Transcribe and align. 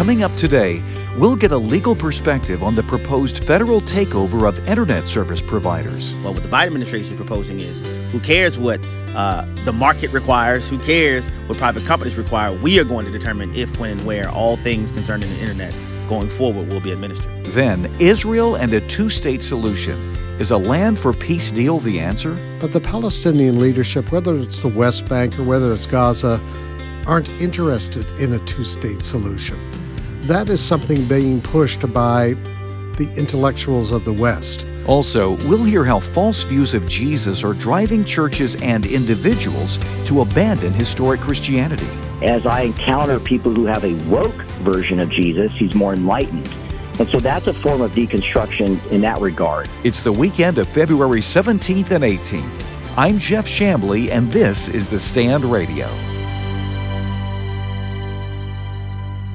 Coming 0.00 0.22
up 0.22 0.34
today, 0.34 0.82
we'll 1.18 1.36
get 1.36 1.52
a 1.52 1.58
legal 1.58 1.94
perspective 1.94 2.62
on 2.62 2.74
the 2.74 2.82
proposed 2.82 3.44
federal 3.44 3.82
takeover 3.82 4.48
of 4.48 4.66
internet 4.66 5.06
service 5.06 5.42
providers. 5.42 6.14
Well, 6.24 6.32
what 6.32 6.42
the 6.42 6.48
Biden 6.48 6.68
administration 6.68 7.10
is 7.10 7.16
proposing 7.16 7.60
is 7.60 7.82
who 8.10 8.18
cares 8.18 8.58
what 8.58 8.80
uh, 9.14 9.44
the 9.66 9.74
market 9.74 10.10
requires, 10.10 10.66
who 10.66 10.78
cares 10.78 11.28
what 11.48 11.58
private 11.58 11.84
companies 11.84 12.16
require. 12.16 12.50
We 12.50 12.78
are 12.78 12.84
going 12.84 13.04
to 13.04 13.12
determine 13.12 13.54
if, 13.54 13.78
when, 13.78 13.90
and 13.90 14.06
where 14.06 14.30
all 14.30 14.56
things 14.56 14.90
concerning 14.90 15.28
the 15.28 15.38
internet 15.38 15.74
going 16.08 16.30
forward 16.30 16.68
will 16.70 16.80
be 16.80 16.92
administered. 16.92 17.44
Then, 17.48 17.94
Israel 17.98 18.54
and 18.54 18.72
a 18.72 18.80
two 18.80 19.10
state 19.10 19.42
solution. 19.42 20.16
Is 20.38 20.50
a 20.50 20.56
land 20.56 20.98
for 20.98 21.12
peace 21.12 21.50
deal 21.50 21.78
the 21.78 22.00
answer? 22.00 22.38
But 22.58 22.72
the 22.72 22.80
Palestinian 22.80 23.60
leadership, 23.60 24.12
whether 24.12 24.34
it's 24.38 24.62
the 24.62 24.68
West 24.68 25.04
Bank 25.10 25.38
or 25.38 25.42
whether 25.42 25.74
it's 25.74 25.86
Gaza, 25.86 26.40
aren't 27.06 27.28
interested 27.38 28.06
in 28.18 28.32
a 28.32 28.38
two 28.46 28.64
state 28.64 29.04
solution. 29.04 29.58
That 30.24 30.50
is 30.50 30.62
something 30.62 31.06
being 31.06 31.40
pushed 31.40 31.90
by 31.92 32.34
the 32.98 33.10
intellectuals 33.16 33.90
of 33.90 34.04
the 34.04 34.12
West. 34.12 34.70
Also, 34.86 35.30
we'll 35.48 35.64
hear 35.64 35.82
how 35.82 35.98
false 35.98 36.42
views 36.42 36.74
of 36.74 36.86
Jesus 36.86 37.42
are 37.42 37.54
driving 37.54 38.04
churches 38.04 38.60
and 38.60 38.84
individuals 38.84 39.78
to 40.04 40.20
abandon 40.20 40.74
historic 40.74 41.22
Christianity. 41.22 41.88
As 42.22 42.44
I 42.44 42.62
encounter 42.62 43.18
people 43.18 43.50
who 43.50 43.64
have 43.64 43.82
a 43.82 43.94
woke 44.10 44.42
version 44.60 45.00
of 45.00 45.08
Jesus, 45.08 45.52
he's 45.52 45.74
more 45.74 45.94
enlightened. 45.94 46.52
And 46.98 47.08
so 47.08 47.18
that's 47.18 47.46
a 47.46 47.54
form 47.54 47.80
of 47.80 47.92
deconstruction 47.92 48.86
in 48.90 49.00
that 49.00 49.22
regard. 49.22 49.70
It's 49.84 50.04
the 50.04 50.12
weekend 50.12 50.58
of 50.58 50.68
February 50.68 51.20
17th 51.20 51.92
and 51.92 52.04
18th. 52.04 52.66
I'm 52.98 53.18
Jeff 53.18 53.46
Chamblee, 53.46 54.10
and 54.10 54.30
this 54.30 54.68
is 54.68 54.90
The 54.90 54.98
Stand 54.98 55.46
Radio. 55.46 55.88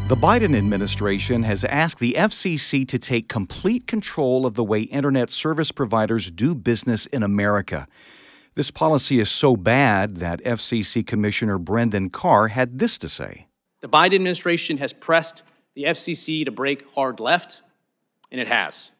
The 0.08 0.16
Biden 0.16 0.56
administration 0.56 1.42
has 1.42 1.64
asked 1.64 1.98
the 1.98 2.14
FCC 2.16 2.88
to 2.90 3.00
take 3.00 3.28
complete 3.28 3.88
control 3.88 4.46
of 4.46 4.54
the 4.54 4.64
way 4.64 4.82
internet 4.82 5.32
service 5.32 5.72
providers 5.72 6.30
do 6.30 6.54
business 6.54 7.08
in 7.08 7.24
America. 7.24 7.88
This 8.54 8.70
policy 8.70 9.20
is 9.20 9.32
so 9.32 9.58
bad 9.58 10.18
that 10.18 10.44
FCC 10.44 11.04
Commissioner 11.08 11.58
Brendan 11.58 12.12
Carr 12.12 12.50
had 12.50 12.78
this 12.78 13.00
to 13.00 13.10
say 13.10 13.48
The 13.82 13.90
Biden 13.90 14.14
administration 14.14 14.78
has 14.78 14.94
pressed 14.94 15.42
the 15.74 15.86
FCC 15.86 16.46
to 16.46 16.52
break 16.52 16.88
hard 16.92 17.20
left, 17.20 17.64
and 18.32 18.40
it 18.40 18.48
has. 18.48 18.92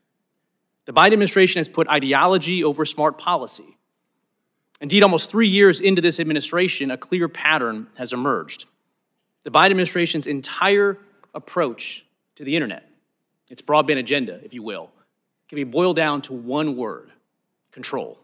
The 0.86 0.94
Biden 0.94 1.14
administration 1.14 1.60
has 1.60 1.70
put 1.70 1.88
ideology 1.88 2.64
over 2.64 2.84
smart 2.84 3.20
policy. 3.20 3.78
Indeed, 4.82 5.04
almost 5.04 5.30
three 5.30 5.50
years 5.50 5.80
into 5.80 6.02
this 6.02 6.20
administration, 6.20 6.90
a 6.90 6.98
clear 6.98 7.30
pattern 7.30 7.90
has 7.94 8.12
emerged 8.12 8.66
the 9.46 9.52
Biden 9.52 9.70
administration's 9.70 10.28
entire 10.28 10.98
approach 11.34 12.06
to 12.36 12.44
the 12.44 12.56
internet, 12.56 12.90
its 13.50 13.62
broadband 13.62 14.00
agenda, 14.00 14.42
if 14.44 14.54
you 14.54 14.62
will, 14.62 14.90
can 15.48 15.56
be 15.56 15.64
boiled 15.64 15.96
down 15.96 16.22
to 16.24 16.34
one 16.34 16.76
word 16.76 17.12
control. 17.72 18.20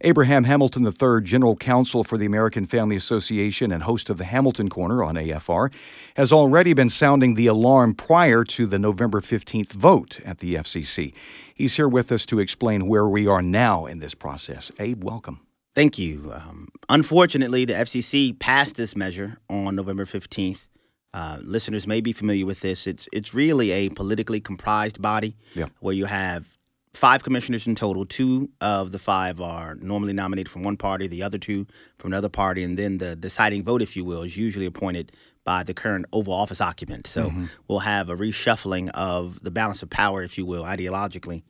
Abraham 0.00 0.44
Hamilton 0.44 0.84
III, 0.84 1.22
General 1.22 1.56
Counsel 1.56 2.04
for 2.04 2.16
the 2.16 2.26
American 2.26 2.66
Family 2.66 2.96
Association 2.96 3.70
and 3.70 3.82
host 3.82 4.08
of 4.08 4.18
the 4.18 4.24
Hamilton 4.24 4.68
Corner 4.68 5.02
on 5.04 5.16
AFR, 5.16 5.72
has 6.16 6.32
already 6.32 6.74
been 6.74 6.88
sounding 6.88 7.34
the 7.34 7.46
alarm 7.46 7.94
prior 7.94 8.44
to 8.44 8.66
the 8.66 8.78
November 8.78 9.20
15th 9.20 9.72
vote 9.72 10.20
at 10.24 10.38
the 10.38 10.54
FCC. 10.54 11.12
He's 11.54 11.76
here 11.76 11.88
with 11.88 12.10
us 12.10 12.24
to 12.26 12.38
explain 12.38 12.86
where 12.86 13.08
we 13.08 13.26
are 13.26 13.42
now 13.42 13.86
in 13.86 13.98
this 13.98 14.14
process. 14.14 14.72
Abe, 14.78 15.04
welcome. 15.04 15.40
Thank 15.74 15.98
you. 15.98 16.32
Um, 16.34 16.68
unfortunately, 16.88 17.64
the 17.64 17.72
FCC 17.72 18.38
passed 18.38 18.76
this 18.76 18.94
measure 18.94 19.38
on 19.48 19.74
November 19.74 20.04
15th. 20.04 20.66
Uh, 21.14 21.38
listeners 21.42 21.86
may 21.86 22.00
be 22.00 22.12
familiar 22.12 22.46
with 22.46 22.60
this. 22.60 22.86
It's 22.86 23.06
it's 23.12 23.34
really 23.34 23.70
a 23.70 23.90
politically 23.90 24.40
comprised 24.40 25.00
body 25.02 25.36
yeah. 25.54 25.66
where 25.80 25.94
you 25.94 26.06
have 26.06 26.56
five 26.94 27.22
commissioners 27.22 27.66
in 27.66 27.74
total. 27.74 28.06
Two 28.06 28.50
of 28.60 28.92
the 28.92 28.98
five 28.98 29.40
are 29.40 29.74
normally 29.74 30.12
nominated 30.12 30.50
from 30.50 30.62
one 30.62 30.76
party, 30.76 31.06
the 31.06 31.22
other 31.22 31.38
two 31.38 31.66
from 31.98 32.12
another 32.12 32.28
party, 32.30 32.62
and 32.62 32.78
then 32.78 32.98
the 32.98 33.14
deciding 33.14 33.62
vote, 33.62 33.82
if 33.82 33.94
you 33.94 34.04
will, 34.04 34.22
is 34.22 34.36
usually 34.36 34.66
appointed 34.66 35.12
by 35.44 35.62
the 35.62 35.74
current 35.74 36.06
Oval 36.12 36.32
Office 36.32 36.60
occupant. 36.60 37.06
So 37.06 37.28
mm-hmm. 37.28 37.46
we'll 37.68 37.80
have 37.80 38.08
a 38.08 38.16
reshuffling 38.16 38.90
of 38.90 39.42
the 39.42 39.50
balance 39.50 39.82
of 39.82 39.90
power, 39.90 40.22
if 40.22 40.38
you 40.38 40.46
will, 40.46 40.62
ideologically, 40.62 41.42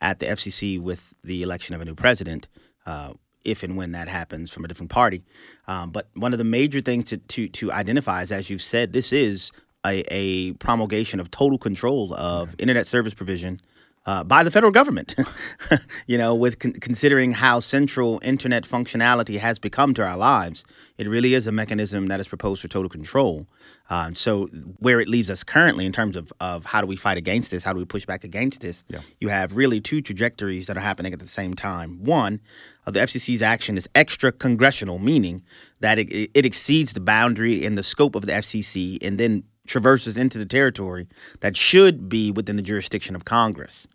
at 0.00 0.18
the 0.18 0.26
FCC 0.26 0.80
with 0.80 1.14
the 1.22 1.42
election 1.42 1.74
of 1.74 1.80
a 1.80 1.84
new 1.84 1.94
president. 1.94 2.48
Uh, 2.86 3.14
if 3.44 3.62
and 3.62 3.76
when 3.76 3.92
that 3.92 4.08
happens 4.08 4.50
from 4.50 4.64
a 4.64 4.68
different 4.68 4.90
party. 4.90 5.22
Um, 5.66 5.90
but 5.90 6.08
one 6.14 6.32
of 6.32 6.38
the 6.38 6.44
major 6.44 6.80
things 6.80 7.06
to, 7.06 7.16
to, 7.16 7.48
to 7.48 7.72
identify 7.72 8.22
is, 8.22 8.32
as 8.32 8.50
you've 8.50 8.62
said, 8.62 8.92
this 8.92 9.12
is 9.12 9.52
a, 9.84 10.04
a 10.12 10.52
promulgation 10.54 11.20
of 11.20 11.30
total 11.30 11.58
control 11.58 12.14
of 12.14 12.54
internet 12.58 12.86
service 12.86 13.14
provision 13.14 13.60
uh, 14.06 14.24
by 14.24 14.42
the 14.42 14.50
federal 14.50 14.72
government. 14.72 15.14
you 16.06 16.16
know, 16.16 16.34
with 16.34 16.58
con- 16.58 16.72
considering 16.72 17.32
how 17.32 17.60
central 17.60 18.20
internet 18.22 18.64
functionality 18.64 19.38
has 19.38 19.58
become 19.58 19.94
to 19.94 20.06
our 20.06 20.16
lives, 20.16 20.64
it 20.96 21.08
really 21.08 21.34
is 21.34 21.46
a 21.46 21.52
mechanism 21.52 22.08
that 22.08 22.20
is 22.20 22.28
proposed 22.28 22.62
for 22.62 22.68
total 22.68 22.88
control. 22.88 23.46
Um, 23.90 24.14
so, 24.14 24.46
where 24.78 25.00
it 25.00 25.08
leaves 25.08 25.30
us 25.30 25.42
currently 25.42 25.84
in 25.84 25.92
terms 25.92 26.14
of, 26.16 26.32
of 26.40 26.64
how 26.66 26.80
do 26.80 26.86
we 26.86 26.96
fight 26.96 27.18
against 27.18 27.50
this, 27.50 27.64
how 27.64 27.72
do 27.72 27.78
we 27.80 27.84
push 27.84 28.06
back 28.06 28.22
against 28.22 28.60
this, 28.60 28.84
yeah. 28.88 29.00
you 29.18 29.28
have 29.28 29.56
really 29.56 29.80
two 29.80 30.00
trajectories 30.00 30.68
that 30.68 30.76
are 30.76 30.80
happening 30.80 31.12
at 31.12 31.18
the 31.18 31.26
same 31.26 31.54
time. 31.54 32.02
One, 32.04 32.40
uh, 32.86 32.92
the 32.92 33.00
FCC's 33.00 33.42
action 33.42 33.76
is 33.76 33.88
extra 33.94 34.30
congressional, 34.30 35.00
meaning 35.00 35.44
that 35.80 35.98
it, 35.98 36.30
it 36.32 36.46
exceeds 36.46 36.92
the 36.92 37.00
boundary 37.00 37.64
and 37.66 37.76
the 37.76 37.82
scope 37.82 38.14
of 38.14 38.26
the 38.26 38.32
FCC 38.32 38.98
and 39.02 39.18
then 39.18 39.42
traverses 39.70 40.16
into 40.16 40.36
the 40.36 40.44
territory 40.44 41.06
that 41.40 41.56
should 41.56 42.08
be 42.08 42.30
within 42.30 42.56
the 42.56 42.62
jurisdiction 42.62 43.14
of 43.14 43.24
Congress. 43.24 43.86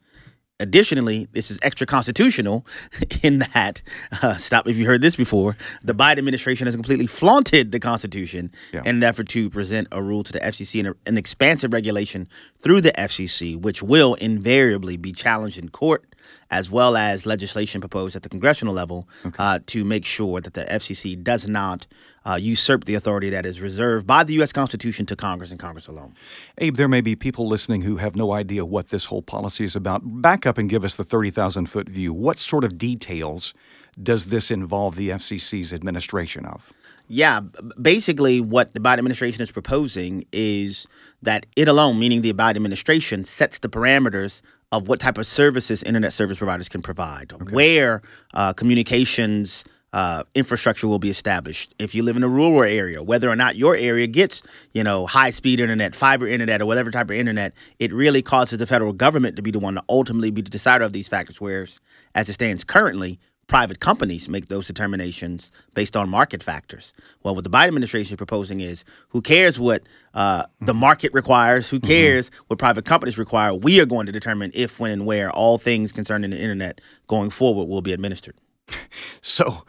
Additionally, 0.58 1.28
this 1.34 1.52
is 1.52 1.60
extra 1.62 1.86
constitutional 1.86 2.66
in 3.22 3.40
that, 3.40 3.82
uh, 4.22 4.38
stop 4.38 4.66
if 4.70 4.78
you 4.78 4.86
heard 4.86 5.02
this 5.02 5.18
before, 5.18 5.58
the 5.84 5.94
Biden 5.94 6.18
administration 6.18 6.66
has 6.66 6.74
completely 6.74 7.08
flaunted 7.08 7.74
the 7.74 7.80
Constitution 7.80 8.52
yeah. 8.72 8.80
in 8.86 8.96
an 8.96 9.04
effort 9.04 9.28
to 9.30 9.50
present 9.50 9.90
a 9.92 10.02
rule 10.02 10.24
to 10.24 10.32
the 10.32 10.40
FCC 10.40 10.80
and 10.80 10.96
an 11.06 11.18
expansive 11.18 11.74
regulation 11.74 12.30
through 12.58 12.80
the 12.80 12.94
FCC, 12.94 13.60
which 13.60 13.84
will 13.84 14.14
invariably 14.14 14.96
be 14.96 15.12
challenged 15.12 15.60
in 15.60 15.68
court 15.68 16.06
as 16.50 16.70
well 16.70 16.96
as 16.96 17.26
legislation 17.26 17.82
proposed 17.82 18.16
at 18.16 18.24
the 18.24 18.30
congressional 18.30 18.74
level 18.74 19.08
okay. 19.26 19.36
uh, 19.40 19.60
to 19.66 19.84
make 19.84 20.06
sure 20.06 20.42
that 20.42 20.54
the 20.54 20.66
FCC 20.66 21.22
does 21.22 21.48
not 21.48 21.88
uh, 22.26 22.36
usurp 22.36 22.86
the 22.86 22.96
authority 22.96 23.30
that 23.30 23.46
is 23.46 23.62
reserved 23.62 24.08
by 24.08 24.24
the 24.24 24.34
U.S. 24.34 24.52
Constitution 24.52 25.06
to 25.06 25.16
Congress 25.16 25.52
and 25.52 25.60
Congress 25.60 25.88
alone. 25.88 26.16
Abe, 26.58 26.76
there 26.76 26.88
may 26.88 27.02
be 27.02 27.16
people 27.16 27.48
listening 27.48 27.84
who 27.84 27.98
have 27.98 28.16
no 28.16 28.32
idea 28.34 28.66
what 28.66 28.88
this 28.88 29.06
whole 29.06 29.22
policy 29.22 29.64
is 29.64 29.76
about. 29.76 30.02
Back 30.22 30.46
up 30.46 30.58
and 30.58 30.70
give 30.70 30.84
us 30.84 30.98
the 30.98 31.04
30,000 31.04 31.68
foot 31.68 31.88
view. 31.88 32.14
What 32.14 32.38
sort 32.40 32.64
of 32.64 32.78
details 32.78 33.54
does 34.02 34.26
this 34.26 34.50
involve 34.52 34.96
the 34.96 35.10
FCC's 35.10 35.74
administration 35.74 36.46
of? 36.46 36.74
Yeah, 37.08 37.42
basically, 37.80 38.42
what 38.42 38.74
the 38.74 38.80
Biden 38.80 38.98
administration 38.98 39.42
is 39.44 39.52
proposing 39.52 40.26
is 40.32 40.88
that 41.22 41.46
it 41.56 41.68
alone, 41.68 42.00
meaning 42.00 42.22
the 42.22 42.34
Biden 42.34 42.56
administration, 42.56 43.26
sets 43.26 43.60
the 43.60 43.70
parameters 43.70 44.42
of 44.76 44.88
what 44.88 45.00
type 45.00 45.18
of 45.18 45.26
services 45.26 45.84
internet 45.84 46.14
service 46.14 46.38
providers 46.38 46.70
can 46.70 46.82
provide, 46.82 47.34
okay. 47.34 47.54
where 47.54 48.02
uh, 48.34 48.54
communications 48.54 49.64
uh, 49.94 50.24
infrastructure 50.36 50.88
will 50.90 51.00
be 51.00 51.10
established. 51.10 51.74
If 51.80 51.96
you 51.96 52.04
live 52.04 52.18
in 52.18 52.24
a 52.24 52.28
rural 52.28 52.70
area, 52.70 53.02
whether 53.02 53.30
or 53.30 53.36
not 53.36 53.56
your 53.56 53.78
area 53.78 54.08
gets, 54.08 54.42
you 54.74 54.84
know, 54.84 55.06
high 55.06 55.30
speed 55.30 55.62
internet, 55.62 55.96
fiber 55.96 56.28
internet, 56.28 56.62
or 56.62 56.66
whatever 56.66 56.92
type 56.92 57.10
of 57.10 57.16
internet, 57.16 57.54
it 57.80 57.94
really 57.94 58.22
causes 58.22 58.60
the 58.60 58.68
federal 58.68 58.92
government 58.92 59.38
to 59.38 59.42
be 59.42 59.52
the 59.52 59.60
one 59.60 59.76
to 59.76 59.84
ultimately 59.88 60.32
be 60.32 60.42
the 60.42 60.50
decider 60.50 60.84
of 60.84 60.92
these 60.92 61.08
factors. 61.08 61.40
Whereas, 61.40 61.80
as 62.14 62.28
it 62.28 62.34
stands 62.34 62.66
currently, 62.66 63.20
private 63.48 63.80
companies 63.80 64.28
make 64.28 64.48
those 64.48 64.68
determinations 64.68 65.52
based 65.74 65.96
on 65.96 66.10
market 66.10 66.42
factors. 66.42 66.94
Well, 67.24 67.36
what 67.36 67.44
the 67.44 67.50
Biden 67.50 67.68
administration 67.68 68.14
is 68.14 68.18
proposing 68.18 68.60
is 68.60 68.84
who 69.10 69.22
cares 69.22 69.60
what 69.60 69.84
uh, 70.14 70.46
the 70.60 70.72
mm-hmm. 70.72 70.80
market 70.80 71.14
requires, 71.14 71.70
who 71.70 71.78
mm-hmm. 71.78 71.88
cares 71.88 72.30
mm-hmm. 72.30 72.44
what 72.48 72.60
private 72.60 72.86
companies 72.86 73.18
require. 73.18 73.54
We 73.54 73.80
are 73.80 73.86
going 73.86 74.08
to 74.08 74.12
determine 74.12 74.52
if, 74.54 74.80
when, 74.80 74.92
and 74.92 75.06
where 75.06 75.32
all 75.32 75.58
things 75.58 75.92
concerning 75.92 76.32
the 76.32 76.40
internet 76.40 76.82
going 77.08 77.30
forward 77.30 77.66
will 77.66 77.82
be 77.82 77.94
administered. 77.94 78.36
So, 79.22 79.64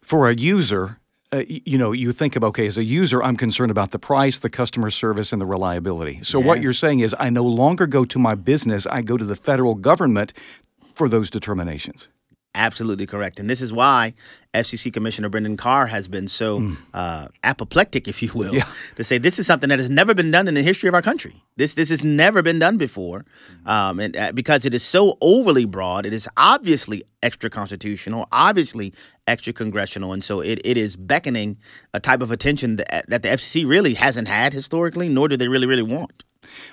for 0.00 0.30
a 0.30 0.34
user, 0.34 1.00
uh, 1.32 1.42
you 1.48 1.76
know, 1.76 1.90
you 1.90 2.12
think 2.12 2.36
of 2.36 2.44
okay, 2.44 2.66
as 2.66 2.78
a 2.78 2.84
user, 2.84 3.20
I'm 3.22 3.36
concerned 3.36 3.70
about 3.72 3.90
the 3.90 3.98
price, 3.98 4.38
the 4.38 4.48
customer 4.48 4.88
service, 4.90 5.32
and 5.32 5.40
the 5.40 5.46
reliability. 5.46 6.20
So, 6.22 6.38
yes. 6.38 6.46
what 6.46 6.62
you're 6.62 6.72
saying 6.72 7.00
is, 7.00 7.14
I 7.18 7.28
no 7.28 7.44
longer 7.44 7.86
go 7.88 8.04
to 8.04 8.18
my 8.20 8.36
business; 8.36 8.86
I 8.86 9.02
go 9.02 9.16
to 9.16 9.24
the 9.24 9.34
federal 9.34 9.74
government 9.74 10.32
for 10.94 11.08
those 11.08 11.28
determinations. 11.28 12.08
Absolutely 12.54 13.06
correct. 13.06 13.38
And 13.38 13.48
this 13.48 13.62
is 13.62 13.72
why 13.72 14.12
FCC 14.54 14.92
Commissioner 14.92 15.28
Brendan 15.28 15.56
Carr 15.56 15.86
has 15.86 16.08
been 16.08 16.26
so 16.26 16.58
mm. 16.58 16.76
uh, 16.92 17.28
apoplectic, 17.44 18.08
if 18.08 18.20
you 18.24 18.32
will, 18.34 18.52
yeah. 18.52 18.66
to 18.96 19.04
say 19.04 19.18
this 19.18 19.38
is 19.38 19.46
something 19.46 19.68
that 19.68 19.78
has 19.78 19.88
never 19.88 20.14
been 20.14 20.32
done 20.32 20.48
in 20.48 20.54
the 20.54 20.62
history 20.62 20.88
of 20.88 20.94
our 20.94 21.02
country. 21.02 21.44
This 21.56 21.74
this 21.74 21.90
has 21.90 22.02
never 22.02 22.42
been 22.42 22.58
done 22.58 22.76
before, 22.76 23.24
um, 23.66 24.00
and 24.00 24.16
uh, 24.16 24.32
because 24.32 24.64
it 24.64 24.74
is 24.74 24.82
so 24.82 25.16
overly 25.20 25.64
broad, 25.64 26.04
it 26.04 26.12
is 26.12 26.28
obviously 26.36 27.04
extra 27.22 27.48
constitutional, 27.50 28.26
obviously 28.32 28.92
extra 29.28 29.52
congressional, 29.52 30.12
and 30.12 30.24
so 30.24 30.40
it, 30.40 30.60
it 30.64 30.76
is 30.76 30.96
beckoning 30.96 31.56
a 31.94 32.00
type 32.00 32.20
of 32.20 32.32
attention 32.32 32.76
that, 32.76 33.04
that 33.06 33.22
the 33.22 33.28
FCC 33.28 33.68
really 33.68 33.94
hasn't 33.94 34.26
had 34.26 34.52
historically, 34.52 35.08
nor 35.08 35.28
do 35.28 35.36
they 35.36 35.46
really 35.46 35.68
really 35.68 35.82
want. 35.82 36.24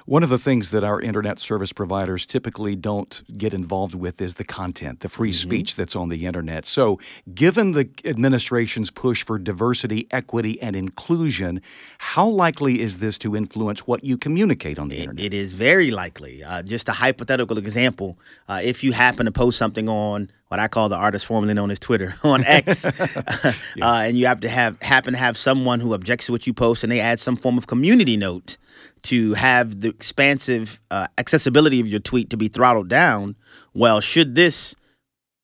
One 0.05 0.23
of 0.23 0.29
the 0.29 0.37
things 0.37 0.71
that 0.71 0.83
our 0.83 1.01
internet 1.01 1.39
service 1.39 1.73
providers 1.73 2.25
typically 2.25 2.75
don't 2.75 3.21
get 3.37 3.53
involved 3.53 3.95
with 3.95 4.21
is 4.21 4.35
the 4.35 4.43
content, 4.43 5.01
the 5.01 5.09
free 5.09 5.31
mm-hmm. 5.31 5.49
speech 5.49 5.75
that's 5.75 5.95
on 5.95 6.09
the 6.09 6.25
internet. 6.25 6.65
So, 6.65 6.99
given 7.33 7.71
the 7.71 7.89
administration's 8.05 8.91
push 8.91 9.23
for 9.23 9.37
diversity, 9.37 10.07
equity, 10.11 10.61
and 10.61 10.75
inclusion, 10.75 11.61
how 11.97 12.27
likely 12.27 12.81
is 12.81 12.99
this 12.99 13.17
to 13.19 13.35
influence 13.35 13.85
what 13.85 14.03
you 14.03 14.17
communicate 14.17 14.79
on 14.79 14.89
the 14.89 14.97
it, 14.97 15.01
internet? 15.01 15.25
It 15.25 15.33
is 15.33 15.51
very 15.51 15.91
likely. 15.91 16.43
Uh, 16.43 16.63
just 16.63 16.87
a 16.89 16.93
hypothetical 16.93 17.57
example 17.57 18.17
uh, 18.47 18.61
if 18.63 18.83
you 18.83 18.93
happen 18.93 19.25
to 19.25 19.31
post 19.31 19.57
something 19.57 19.89
on 19.89 20.31
what 20.47 20.59
I 20.59 20.67
call 20.67 20.89
the 20.89 20.95
artist 20.95 21.25
formerly 21.25 21.53
known 21.53 21.71
as 21.71 21.79
Twitter 21.79 22.15
on 22.23 22.43
X, 22.43 22.83
yeah. 23.75 23.89
uh, 23.89 24.01
and 24.01 24.17
you 24.17 24.27
have 24.27 24.39
to 24.41 24.49
have 24.49 24.81
happen 24.81 25.13
to 25.13 25.19
have 25.19 25.37
someone 25.37 25.79
who 25.79 25.93
objects 25.93 26.27
to 26.27 26.31
what 26.31 26.47
you 26.47 26.53
post, 26.53 26.83
and 26.83 26.91
they 26.91 26.99
add 26.99 27.19
some 27.19 27.35
form 27.35 27.57
of 27.57 27.67
community 27.67 28.17
note 28.17 28.57
to 29.03 29.33
have 29.33 29.81
the 29.81 29.89
expansive 29.89 30.79
uh, 30.91 31.07
accessibility 31.17 31.79
of 31.79 31.87
your 31.87 31.99
tweet 31.99 32.29
to 32.29 32.37
be 32.37 32.47
throttled 32.47 32.87
down. 32.87 33.35
Well, 33.73 34.01
should 34.01 34.35
this 34.35 34.75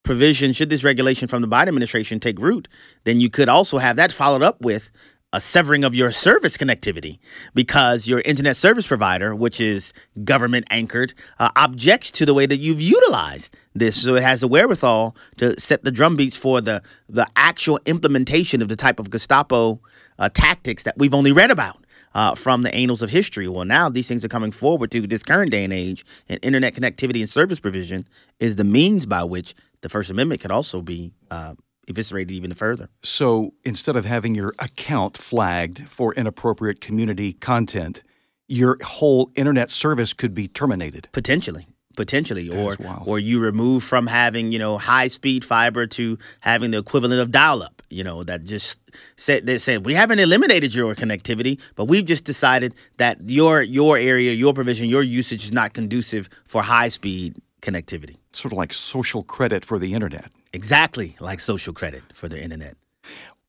provision, 0.03 0.53
should 0.53 0.69
this 0.69 0.83
regulation 0.83 1.27
from 1.27 1.41
the 1.41 1.47
Biden 1.47 1.69
administration 1.69 2.19
take 2.19 2.39
root, 2.39 2.67
then 3.05 3.21
you 3.21 3.29
could 3.29 3.49
also 3.49 3.77
have 3.77 3.95
that 3.95 4.11
followed 4.11 4.43
up 4.43 4.61
with 4.61 4.91
a 5.33 5.39
severing 5.39 5.83
of 5.83 5.95
your 5.95 6.11
service 6.11 6.55
connectivity 6.55 7.17
because 7.55 8.07
your 8.07 8.21
internet 8.21 8.55
service 8.55 8.85
provider, 8.85 9.35
which 9.35 9.59
is 9.59 9.91
government 10.23 10.65
anchored, 10.69 11.13
uh, 11.39 11.49
objects 11.55 12.11
to 12.11 12.25
the 12.25 12.35
way 12.35 12.45
that 12.45 12.57
you've 12.57 12.79
utilized 12.79 13.57
this. 13.73 14.03
So 14.03 14.15
it 14.15 14.23
has 14.23 14.41
the 14.41 14.47
wherewithal 14.47 15.15
to 15.37 15.59
set 15.59 15.83
the 15.83 15.91
drumbeats 15.91 16.37
for 16.37 16.61
the 16.61 16.81
the 17.09 17.27
actual 17.35 17.79
implementation 17.85 18.61
of 18.61 18.69
the 18.69 18.75
type 18.75 18.99
of 18.99 19.09
Gestapo 19.09 19.81
uh, 20.19 20.29
tactics 20.29 20.83
that 20.83 20.97
we've 20.97 21.13
only 21.13 21.31
read 21.31 21.51
about. 21.51 21.77
Uh, 22.15 22.35
from 22.35 22.61
the 22.61 22.71
annals 22.75 23.01
of 23.01 23.09
history. 23.09 23.47
Well, 23.47 23.65
now 23.65 23.89
these 23.89 24.07
things 24.07 24.23
are 24.23 24.27
coming 24.27 24.51
forward 24.51 24.91
to 24.91 25.07
this 25.07 25.23
current 25.23 25.49
day 25.49 25.63
and 25.63 25.73
age, 25.73 26.05
and 26.29 26.37
internet 26.43 26.75
connectivity 26.75 27.21
and 27.21 27.27
service 27.27 27.59
provision 27.59 28.05
is 28.39 28.55
the 28.55 28.63
means 28.63 29.07
by 29.07 29.23
which 29.23 29.55
the 29.81 29.89
First 29.89 30.11
Amendment 30.11 30.39
could 30.39 30.51
also 30.51 30.83
be 30.83 31.11
uh, 31.31 31.55
eviscerated 31.87 32.31
even 32.31 32.53
further. 32.53 32.89
So 33.01 33.53
instead 33.63 33.95
of 33.95 34.05
having 34.05 34.35
your 34.35 34.53
account 34.59 35.17
flagged 35.17 35.87
for 35.87 36.13
inappropriate 36.13 36.81
community 36.81 37.33
content, 37.33 38.03
your 38.47 38.77
whole 38.83 39.31
internet 39.35 39.69
service 39.69 40.13
could 40.13 40.33
be 40.33 40.47
terminated. 40.47 41.09
Potentially. 41.11 41.67
Potentially, 41.95 42.49
or 42.49 42.75
or 43.05 43.19
you 43.19 43.39
remove 43.39 43.83
from 43.83 44.07
having 44.07 44.51
you 44.51 44.57
know 44.57 44.79
high 44.79 45.07
speed 45.07 45.45
fiber 45.45 45.85
to 45.85 46.17
having 46.39 46.71
the 46.71 46.79
equivalent 46.79 47.21
of 47.21 47.29
dial 47.29 47.61
up. 47.61 47.83
You 47.91 48.03
know 48.03 48.23
that 48.23 48.45
just 48.45 48.79
said 49.15 49.45
they 49.45 49.59
said 49.59 49.85
we 49.85 49.93
haven't 49.93 50.17
eliminated 50.17 50.73
your 50.73 50.95
connectivity, 50.95 51.59
but 51.75 51.85
we've 51.85 52.05
just 52.05 52.25
decided 52.25 52.73
that 52.97 53.29
your 53.29 53.61
your 53.61 53.95
area, 53.99 54.33
your 54.33 54.55
provision, 54.55 54.89
your 54.89 55.03
usage 55.03 55.45
is 55.45 55.51
not 55.51 55.73
conducive 55.73 56.29
for 56.47 56.63
high 56.63 56.89
speed 56.89 57.39
connectivity. 57.61 58.17
Sort 58.31 58.53
of 58.53 58.57
like 58.57 58.73
social 58.73 59.21
credit 59.21 59.63
for 59.63 59.77
the 59.77 59.93
internet. 59.93 60.31
Exactly 60.53 61.15
like 61.19 61.39
social 61.39 61.73
credit 61.73 62.03
for 62.13 62.29
the 62.29 62.39
internet. 62.41 62.77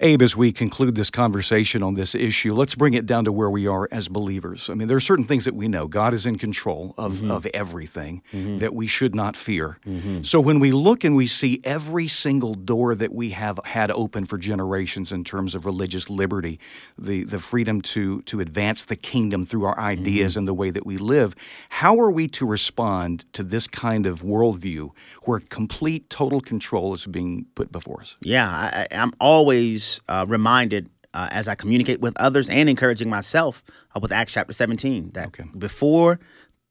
Abe, 0.00 0.22
as 0.22 0.36
we 0.36 0.50
conclude 0.50 0.96
this 0.96 1.08
conversation 1.08 1.80
on 1.80 1.94
this 1.94 2.16
issue, 2.16 2.52
let's 2.52 2.74
bring 2.74 2.94
it 2.94 3.06
down 3.06 3.22
to 3.24 3.30
where 3.30 3.48
we 3.48 3.68
are 3.68 3.88
as 3.92 4.08
believers. 4.08 4.68
I 4.68 4.74
mean, 4.74 4.88
there 4.88 4.96
are 4.96 5.00
certain 5.00 5.24
things 5.24 5.44
that 5.44 5.54
we 5.54 5.68
know. 5.68 5.86
God 5.86 6.12
is 6.12 6.26
in 6.26 6.36
control 6.36 6.96
of, 6.98 7.18
mm-hmm. 7.18 7.30
of 7.30 7.46
everything 7.54 8.20
mm-hmm. 8.32 8.58
that 8.58 8.74
we 8.74 8.88
should 8.88 9.14
not 9.14 9.36
fear. 9.36 9.78
Mm-hmm. 9.86 10.22
So 10.22 10.40
when 10.40 10.58
we 10.58 10.72
look 10.72 11.04
and 11.04 11.14
we 11.14 11.28
see 11.28 11.60
every 11.62 12.08
single 12.08 12.54
door 12.54 12.96
that 12.96 13.14
we 13.14 13.30
have 13.30 13.60
had 13.66 13.92
open 13.92 14.24
for 14.24 14.36
generations 14.36 15.12
in 15.12 15.22
terms 15.22 15.54
of 15.54 15.64
religious 15.64 16.10
liberty, 16.10 16.58
the, 16.98 17.22
the 17.22 17.38
freedom 17.38 17.80
to, 17.82 18.22
to 18.22 18.40
advance 18.40 18.84
the 18.84 18.96
kingdom 18.96 19.44
through 19.44 19.64
our 19.64 19.78
ideas 19.78 20.32
mm-hmm. 20.32 20.40
and 20.40 20.48
the 20.48 20.54
way 20.54 20.70
that 20.70 20.84
we 20.84 20.96
live, 20.96 21.36
how 21.68 22.00
are 22.00 22.10
we 22.10 22.26
to 22.26 22.44
respond 22.44 23.32
to 23.32 23.44
this 23.44 23.68
kind 23.68 24.06
of 24.06 24.22
worldview 24.22 24.90
where 25.22 25.38
complete, 25.38 26.10
total 26.10 26.40
control 26.40 26.94
is 26.94 27.06
being 27.06 27.46
put 27.54 27.70
before 27.70 28.00
us? 28.00 28.16
Yeah, 28.20 28.48
I, 28.50 28.88
I'm 28.90 29.12
always 29.20 29.83
uh, 30.08 30.24
reminded 30.28 30.90
uh, 31.14 31.28
as 31.30 31.46
I 31.46 31.54
communicate 31.54 32.00
with 32.00 32.14
others 32.18 32.50
and 32.50 32.68
encouraging 32.68 33.08
myself 33.08 33.62
uh, 33.94 34.00
with 34.00 34.12
Acts 34.12 34.32
chapter 34.32 34.52
17 34.52 35.12
that 35.14 35.28
okay. 35.28 35.44
before 35.56 36.18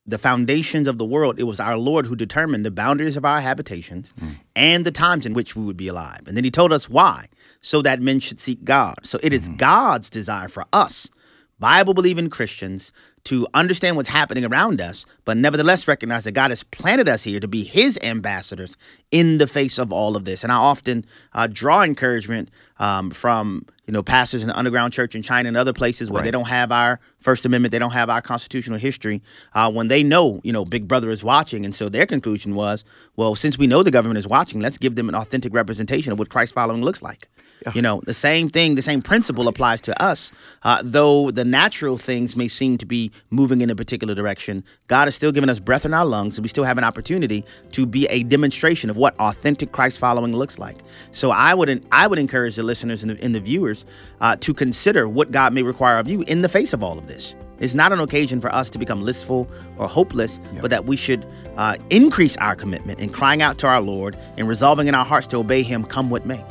the 0.05 0.17
foundations 0.17 0.87
of 0.87 0.97
the 0.97 1.05
world, 1.05 1.39
it 1.39 1.43
was 1.43 1.61
our 1.61 1.77
Lord 1.77 2.07
who 2.07 2.15
determined 2.15 2.65
the 2.65 2.71
boundaries 2.71 3.15
of 3.15 3.23
our 3.23 3.39
habitations 3.39 4.13
mm. 4.19 4.35
and 4.53 4.85
the 4.85 4.91
times 4.91 5.25
in 5.25 5.33
which 5.33 5.55
we 5.55 5.63
would 5.63 5.77
be 5.77 5.87
alive. 5.87 6.21
And 6.27 6.35
then 6.35 6.43
he 6.43 6.51
told 6.51 6.73
us 6.73 6.89
why, 6.89 7.27
so 7.61 7.81
that 7.81 8.01
men 8.01 8.19
should 8.19 8.39
seek 8.39 8.65
God. 8.65 8.95
So 9.03 9.17
it 9.23 9.31
is 9.31 9.49
mm. 9.49 9.57
God's 9.57 10.09
desire 10.09 10.49
for 10.49 10.65
us, 10.73 11.09
Bible 11.57 11.93
believing 11.93 12.29
Christians, 12.29 12.91
to 13.25 13.47
understand 13.53 13.95
what's 13.95 14.09
happening 14.09 14.43
around 14.43 14.81
us, 14.81 15.05
but 15.23 15.37
nevertheless 15.37 15.87
recognize 15.87 16.25
that 16.25 16.33
God 16.33 16.51
has 16.51 16.63
planted 16.63 17.07
us 17.07 17.23
here 17.23 17.39
to 17.39 17.47
be 17.47 17.63
His 17.63 17.97
ambassadors 18.03 18.75
in 19.11 19.37
the 19.37 19.47
face 19.47 19.77
of 19.77 19.93
all 19.93 20.17
of 20.17 20.25
this. 20.25 20.43
And 20.43 20.51
I 20.51 20.57
often 20.57 21.05
uh, 21.31 21.47
draw 21.47 21.83
encouragement 21.83 22.49
um, 22.83 23.09
from 23.11 23.65
you 23.85 23.91
know 23.93 24.03
pastors 24.03 24.41
in 24.41 24.47
the 24.47 24.57
underground 24.57 24.93
church 24.93 25.15
in 25.15 25.21
China 25.21 25.47
and 25.47 25.57
other 25.57 25.73
places 25.73 26.09
where 26.09 26.21
right. 26.21 26.25
they 26.25 26.31
don't 26.31 26.47
have 26.47 26.71
our 26.71 26.99
First 27.19 27.45
Amendment, 27.45 27.71
they 27.71 27.79
don't 27.79 27.91
have 27.91 28.09
our 28.09 28.21
constitutional 28.21 28.79
history. 28.79 29.21
Uh, 29.53 29.71
when 29.71 29.87
they 29.87 30.03
know 30.03 30.41
you 30.43 30.53
know 30.53 30.65
Big 30.65 30.87
Brother 30.87 31.09
is 31.09 31.23
watching, 31.23 31.65
and 31.65 31.75
so 31.75 31.89
their 31.89 32.05
conclusion 32.05 32.55
was, 32.55 32.83
well, 33.15 33.35
since 33.35 33.57
we 33.57 33.67
know 33.67 33.83
the 33.83 33.91
government 33.91 34.17
is 34.17 34.27
watching, 34.27 34.59
let's 34.59 34.77
give 34.77 34.95
them 34.95 35.09
an 35.09 35.15
authentic 35.15 35.53
representation 35.53 36.11
of 36.11 36.19
what 36.19 36.29
Christ 36.29 36.53
following 36.53 36.81
looks 36.81 37.01
like. 37.01 37.29
You 37.73 37.81
know, 37.81 38.01
the 38.05 38.13
same 38.13 38.49
thing, 38.49 38.75
the 38.75 38.81
same 38.81 39.01
principle 39.01 39.47
applies 39.47 39.79
to 39.81 40.01
us. 40.01 40.31
Uh, 40.63 40.81
though 40.83 41.31
the 41.31 41.45
natural 41.45 41.97
things 41.97 42.35
may 42.35 42.47
seem 42.47 42.77
to 42.79 42.85
be 42.85 43.11
moving 43.29 43.61
in 43.61 43.69
a 43.69 43.75
particular 43.75 44.13
direction, 44.13 44.63
God 44.87 45.05
has 45.07 45.15
still 45.15 45.31
given 45.31 45.49
us 45.49 45.59
breath 45.59 45.85
in 45.85 45.93
our 45.93 46.05
lungs, 46.05 46.37
and 46.37 46.43
we 46.43 46.49
still 46.49 46.65
have 46.65 46.77
an 46.77 46.83
opportunity 46.83 47.45
to 47.71 47.85
be 47.85 48.05
a 48.07 48.23
demonstration 48.23 48.89
of 48.89 48.97
what 48.97 49.17
authentic 49.19 49.71
Christ 49.71 49.99
following 49.99 50.35
looks 50.35 50.59
like. 50.59 50.77
So 51.11 51.31
I 51.31 51.53
would 51.53 51.85
I 51.91 52.07
would 52.07 52.19
encourage 52.19 52.55
the 52.55 52.63
listeners 52.63 53.01
and 53.01 53.11
the, 53.11 53.23
and 53.23 53.33
the 53.33 53.39
viewers 53.39 53.72
uh, 54.21 54.35
to 54.37 54.53
consider 54.53 55.07
what 55.07 55.31
God 55.31 55.53
may 55.53 55.63
require 55.63 55.97
of 55.99 56.07
you 56.07 56.21
in 56.23 56.41
the 56.41 56.49
face 56.49 56.73
of 56.73 56.83
all 56.83 56.97
of 56.97 57.07
this. 57.07 57.35
It's 57.59 57.73
not 57.73 57.93
an 57.93 57.99
occasion 57.99 58.41
for 58.41 58.53
us 58.53 58.69
to 58.71 58.79
become 58.79 59.01
listful 59.01 59.47
or 59.77 59.87
hopeless, 59.87 60.39
yep. 60.51 60.61
but 60.61 60.71
that 60.71 60.85
we 60.85 60.97
should 60.97 61.25
uh, 61.55 61.77
increase 61.89 62.35
our 62.37 62.55
commitment 62.55 62.99
in 62.99 63.09
crying 63.09 63.41
out 63.41 63.57
to 63.59 63.67
our 63.67 63.81
Lord 63.81 64.17
and 64.37 64.47
resolving 64.47 64.87
in 64.87 64.95
our 64.95 65.05
hearts 65.05 65.27
to 65.27 65.37
obey 65.37 65.63
Him, 65.63 65.83
come 65.83 66.09
what 66.09 66.25
may. 66.25 66.43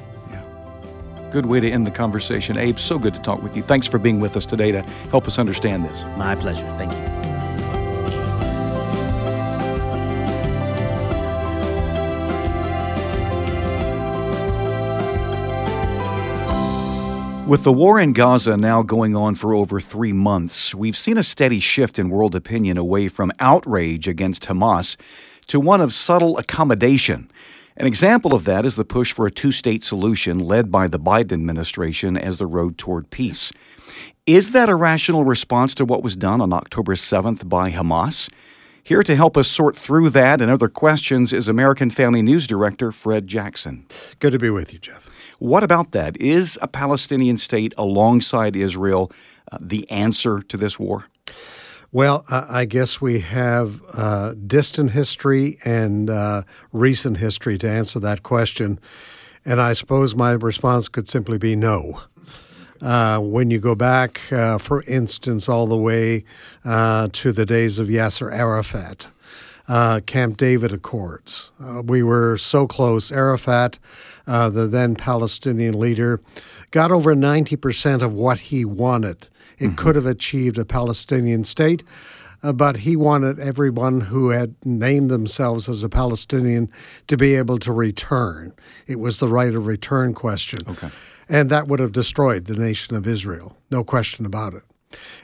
Good 1.33 1.47
way 1.47 1.61
to 1.61 1.71
end 1.71 1.87
the 1.87 1.91
conversation. 1.91 2.59
Abe, 2.59 2.79
so 2.79 2.99
good 2.99 3.15
to 3.15 3.21
talk 3.21 3.43
with 3.43 3.57
you. 3.57 3.63
Thanks 3.63 3.89
for 3.89 3.99
being 3.99 4.21
with 4.21 4.37
us 4.37 4.45
today 4.45 4.71
to 4.71 4.83
help 5.11 5.27
us 5.27 5.39
understand 5.39 5.83
this. 5.83 6.05
My 6.19 6.35
pleasure. 6.35 6.67
Thank 6.77 6.93
you. 6.93 7.22
With 17.49 17.65
the 17.65 17.73
war 17.73 17.99
in 17.99 18.13
Gaza 18.13 18.57
now 18.57 18.83
going 18.83 19.17
on 19.17 19.35
for 19.35 19.53
over 19.53 19.81
three 19.81 20.13
months, 20.13 20.77
we've 20.77 20.97
seen 20.97 21.19
a 21.19 21.25
steady 21.25 21.59
shift 21.59 21.99
in 21.99 22.09
world 22.09 22.37
opinion 22.37 22.79
away 22.79 23.09
from 23.09 23.33
outrage 23.41 24.07
against 24.07 24.45
Hamas 24.45 24.97
to 25.49 25.59
one 25.59 25.81
of 25.81 25.93
subtle 25.93 26.39
accommodation. 26.39 27.29
An 27.77 27.87
example 27.87 28.33
of 28.33 28.45
that 28.45 28.65
is 28.65 28.77
the 28.77 28.85
push 28.85 29.13
for 29.13 29.27
a 29.27 29.31
two 29.31 29.51
state 29.51 29.83
solution 29.83 30.39
led 30.39 30.71
by 30.71 30.87
the 30.87 31.01
Biden 31.01 31.33
administration 31.33 32.17
as 32.17 32.39
the 32.39 32.47
road 32.47 32.79
toward 32.79 33.11
peace. 33.11 33.51
Is 34.25 34.53
that 34.53 34.69
a 34.69 34.77
rational 34.77 35.25
response 35.25 35.75
to 35.75 35.85
what 35.85 36.05
was 36.05 36.15
done 36.15 36.41
on 36.41 36.53
October 36.53 36.95
7th 36.95 37.49
by 37.49 37.73
Hamas? 37.73 38.31
Here 38.85 39.03
to 39.03 39.17
help 39.17 39.37
us 39.37 39.49
sort 39.49 39.75
through 39.77 40.11
that 40.11 40.41
and 40.41 40.51
other 40.51 40.69
questions 40.69 41.33
is 41.33 41.49
American 41.49 41.91
Family 41.91 42.23
News 42.23 42.47
Director 42.47 42.93
Fred 42.93 43.27
Jackson. 43.27 43.87
Good 44.21 44.33
to 44.33 44.39
be 44.39 44.51
with 44.51 44.73
you, 44.73 44.79
Jeff. 44.79 45.11
What 45.43 45.65
about 45.65 45.91
that? 45.91 46.17
Is 46.19 46.57
a 46.63 46.69
Palestinian 46.69 47.37
state 47.37 47.75
alongside 47.77 48.55
Israel 48.55 49.11
uh, 49.51 49.59
the 49.61 49.91
answer 49.91 50.41
to 50.41 50.57
this 50.57 50.79
war? 50.79 51.09
Well, 51.91 52.25
I 52.31 52.65
guess 52.65 53.01
we 53.01 53.23
have 53.23 53.83
uh, 53.93 54.35
distant 54.35 54.93
history 54.93 55.59
and 55.65 56.09
uh, 56.09 56.43
recent 56.73 57.17
history 57.17 57.59
to 57.59 57.69
answer 57.69 57.99
that 57.99 58.23
question. 58.23 58.79
And 59.45 59.61
I 59.61 59.73
suppose 59.73 60.15
my 60.15 60.31
response 60.31 60.87
could 60.87 61.09
simply 61.09 61.39
be 61.39 61.57
no. 61.57 62.03
Uh, 62.81 63.19
when 63.19 63.51
you 63.51 63.59
go 63.59 63.75
back, 63.75 64.33
uh, 64.33 64.59
for 64.59 64.85
instance, 64.85 65.49
all 65.49 65.67
the 65.67 65.77
way 65.77 66.25
uh, 66.65 67.09
to 67.15 67.33
the 67.33 67.45
days 67.45 67.81
of 67.81 67.89
Yasser 67.89 68.33
Arafat, 68.33 69.11
uh, 69.67 69.99
Camp 70.07 70.37
David 70.37 70.71
Accords, 70.71 71.51
we 71.83 72.01
were 72.05 72.37
so 72.37 72.69
close. 72.69 73.11
Arafat, 73.11 73.81
the 74.27 74.67
then 74.67 74.95
Palestinian 74.95 75.79
leader, 75.79 76.21
got 76.71 76.91
over 76.91 77.15
90% 77.15 78.03
of 78.03 78.15
what 78.15 78.39
he 78.39 78.65
wanted 78.65 79.29
it 79.59 79.67
mm-hmm. 79.67 79.75
could 79.77 79.97
have 79.97 80.07
achieved 80.07 80.59
a 80.59 80.65
Palestinian 80.65 81.45
state. 81.45 81.85
Uh, 82.43 82.53
but 82.53 82.79
he 82.79 82.97
wanted 82.97 83.39
everyone 83.39 84.01
who 84.01 84.31
had 84.31 84.57
named 84.65 85.11
themselves 85.11 85.69
as 85.69 85.85
a 85.85 85.89
Palestinian 85.89 86.69
to 87.07 87.17
be 87.17 87.37
able 87.37 87.57
to 87.59 87.71
return. 87.71 88.53
It 88.89 88.99
was 88.99 89.21
the 89.21 89.29
right 89.29 89.55
of 89.55 89.67
return 89.67 90.13
question. 90.13 90.61
Okay. 90.69 90.91
And 91.29 91.51
that 91.51 91.69
would 91.69 91.79
have 91.79 91.93
destroyed 91.93 92.47
the 92.47 92.57
nation 92.57 92.97
of 92.97 93.07
Israel, 93.07 93.57
no 93.71 93.85
question 93.85 94.27
about 94.27 94.55
it. 94.55 94.65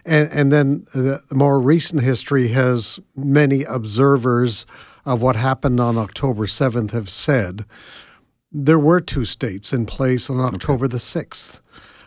And, 0.05 0.31
and 0.31 0.53
then 0.53 0.87
the 0.95 1.21
more 1.33 1.61
recent 1.61 2.03
history 2.03 2.49
has 2.49 3.01
many 3.17 3.65
observers 3.65 4.65
of 5.05 5.21
what 5.21 5.35
happened 5.35 5.81
on 5.81 5.99
October 5.99 6.47
7th 6.47 6.93
have 6.93 7.11
said 7.11 7.65
there 8.51 8.79
were 8.79 9.01
two 9.01 9.25
states 9.25 9.73
in 9.73 9.87
place 9.87 10.31
on 10.31 10.41
October 10.41 10.87
okay. 10.87 10.93
the 10.93 10.99
6th. 10.99 11.61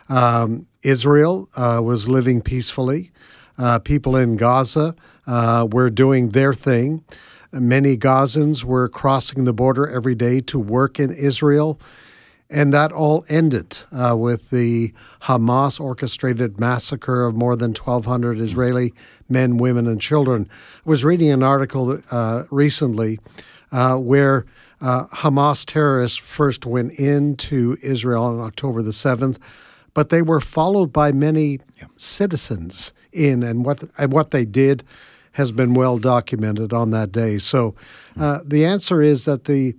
Um, 0.08 0.66
Israel 0.82 1.48
uh, 1.56 1.80
was 1.82 2.08
living 2.08 2.42
peacefully. 2.42 3.10
Uh, 3.56 3.78
people 3.78 4.16
in 4.16 4.36
Gaza 4.36 4.96
uh, 5.26 5.66
were 5.70 5.90
doing 5.90 6.30
their 6.30 6.52
thing. 6.52 7.04
Many 7.52 7.96
Gazans 7.96 8.64
were 8.64 8.88
crossing 8.88 9.44
the 9.44 9.52
border 9.52 9.88
every 9.88 10.14
day 10.14 10.40
to 10.40 10.58
work 10.58 10.98
in 10.98 11.10
Israel. 11.10 11.78
And 12.50 12.72
that 12.74 12.92
all 12.92 13.24
ended 13.28 13.78
uh, 13.92 14.14
with 14.16 14.50
the 14.50 14.92
Hamas 15.22 15.80
orchestrated 15.80 16.60
massacre 16.60 17.24
of 17.24 17.34
more 17.34 17.56
than 17.56 17.70
1,200 17.70 18.38
Israeli 18.40 18.92
men, 19.28 19.56
women, 19.56 19.86
and 19.86 20.00
children. 20.00 20.48
I 20.84 20.90
was 20.90 21.02
reading 21.02 21.30
an 21.30 21.42
article 21.42 22.00
uh, 22.10 22.44
recently 22.50 23.18
uh, 23.72 23.96
where 23.96 24.44
uh, 24.80 25.06
Hamas 25.06 25.64
terrorists 25.64 26.18
first 26.18 26.66
went 26.66 26.92
into 26.98 27.76
Israel 27.82 28.24
on 28.24 28.40
October 28.40 28.82
the 28.82 28.90
7th, 28.90 29.38
but 29.94 30.10
they 30.10 30.22
were 30.22 30.40
followed 30.40 30.92
by 30.92 31.12
many 31.12 31.58
yeah. 31.78 31.86
citizens 31.96 32.92
in, 33.12 33.42
and 33.42 33.64
what, 33.64 33.82
and 33.98 34.12
what 34.12 34.30
they 34.30 34.44
did 34.44 34.84
has 35.32 35.50
been 35.52 35.74
well 35.74 35.98
documented 35.98 36.72
on 36.72 36.90
that 36.90 37.10
day. 37.10 37.38
So 37.38 37.74
uh, 38.18 38.40
the 38.44 38.64
answer 38.64 39.00
is 39.00 39.24
that 39.24 39.44
the 39.44 39.74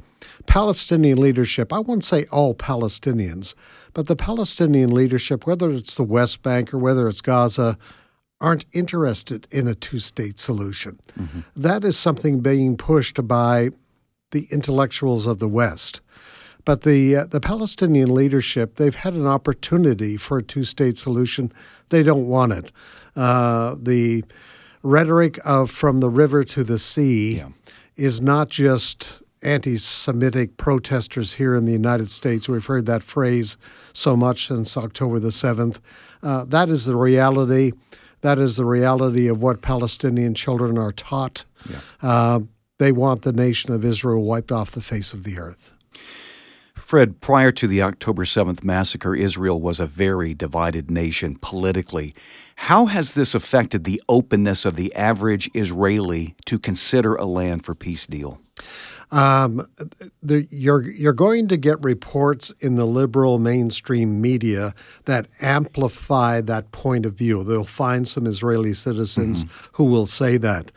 Palestinian 0.47 1.19
leadership, 1.19 1.71
I 1.71 1.79
won't 1.79 2.03
say 2.03 2.25
all 2.31 2.55
Palestinians, 2.55 3.53
but 3.93 4.07
the 4.07 4.15
Palestinian 4.15 4.91
leadership, 4.91 5.45
whether 5.45 5.71
it's 5.71 5.95
the 5.95 6.03
West 6.03 6.41
Bank 6.41 6.73
or 6.73 6.79
whether 6.79 7.07
it's 7.07 7.21
Gaza, 7.21 7.77
aren't 8.43 8.65
interested 8.73 9.47
in 9.49 9.67
a 9.67 9.73
two 9.73 9.99
state 9.99 10.37
solution. 10.37 10.99
Mm-hmm. 11.17 11.39
That 11.55 11.85
is 11.85 11.97
something 11.97 12.41
being 12.41 12.75
pushed 12.75 13.25
by 13.25 13.69
the 14.31 14.45
intellectuals 14.51 15.25
of 15.25 15.39
the 15.39 15.47
West. 15.47 16.01
But 16.65 16.81
the 16.81 17.15
uh, 17.15 17.25
the 17.25 17.41
Palestinian 17.41 18.13
leadership, 18.13 18.75
they've 18.75 18.95
had 18.95 19.13
an 19.13 19.25
opportunity 19.25 20.17
for 20.17 20.37
a 20.37 20.43
two 20.43 20.65
state 20.65 20.97
solution. 20.97 21.51
They 21.89 22.03
don't 22.03 22.27
want 22.27 22.51
it. 22.51 22.71
Uh, 23.15 23.75
the 23.81 24.23
rhetoric 24.81 25.39
of 25.45 25.71
from 25.71 26.01
the 26.01 26.09
river 26.09 26.43
to 26.43 26.63
the 26.63 26.79
sea 26.79 27.37
yeah. 27.37 27.49
is 27.95 28.21
not 28.21 28.49
just 28.49 29.21
anti 29.41 29.77
Semitic 29.77 30.57
protesters 30.57 31.33
here 31.33 31.55
in 31.55 31.65
the 31.65 31.71
United 31.71 32.09
States. 32.09 32.49
We've 32.49 32.65
heard 32.65 32.85
that 32.85 33.03
phrase 33.03 33.57
so 33.93 34.15
much 34.15 34.47
since 34.47 34.75
October 34.77 35.19
the 35.19 35.29
7th. 35.29 35.79
Uh, 36.21 36.45
that 36.45 36.69
is 36.69 36.85
the 36.85 36.95
reality. 36.95 37.71
That 38.23 38.39
is 38.39 38.55
the 38.55 38.65
reality 38.65 39.27
of 39.27 39.43
what 39.43 39.61
Palestinian 39.61 40.33
children 40.33 40.77
are 40.77 40.93
taught. 40.93 41.43
Yeah. 41.69 41.79
Uh, 42.01 42.39
they 42.79 42.93
want 42.93 43.23
the 43.23 43.33
nation 43.33 43.73
of 43.73 43.83
Israel 43.83 44.23
wiped 44.23 44.49
off 44.49 44.71
the 44.71 44.81
face 44.81 45.13
of 45.13 45.25
the 45.25 45.37
earth. 45.37 45.73
Fred, 46.73 47.19
prior 47.19 47.51
to 47.51 47.67
the 47.67 47.81
October 47.81 48.23
7th 48.23 48.63
massacre, 48.63 49.13
Israel 49.13 49.59
was 49.59 49.81
a 49.81 49.85
very 49.85 50.33
divided 50.33 50.89
nation 50.89 51.35
politically. 51.35 52.15
How 52.55 52.85
has 52.85 53.13
this 53.13 53.35
affected 53.35 53.83
the 53.83 54.01
openness 54.07 54.63
of 54.63 54.77
the 54.77 54.93
average 54.95 55.49
Israeli 55.53 56.35
to 56.45 56.57
consider 56.57 57.15
a 57.15 57.25
land 57.25 57.65
for 57.65 57.75
peace 57.75 58.07
deal? 58.07 58.39
Um, 59.13 59.67
the, 60.23 60.47
you're 60.49 60.89
you're 60.89 61.13
going 61.13 61.47
to 61.49 61.57
get 61.57 61.83
reports 61.83 62.51
in 62.59 62.77
the 62.77 62.87
liberal 62.87 63.37
mainstream 63.37 64.19
media 64.19 64.73
that 65.05 65.27
amplify 65.39 66.41
that 66.41 66.71
point 66.71 67.05
of 67.05 67.13
view. 67.13 67.43
They'll 67.43 67.63
find 67.63 68.07
some 68.07 68.25
Israeli 68.25 68.73
citizens 68.73 69.45
mm-hmm. 69.45 69.67
who 69.73 69.83
will 69.83 70.07
say 70.07 70.37
that. 70.37 70.71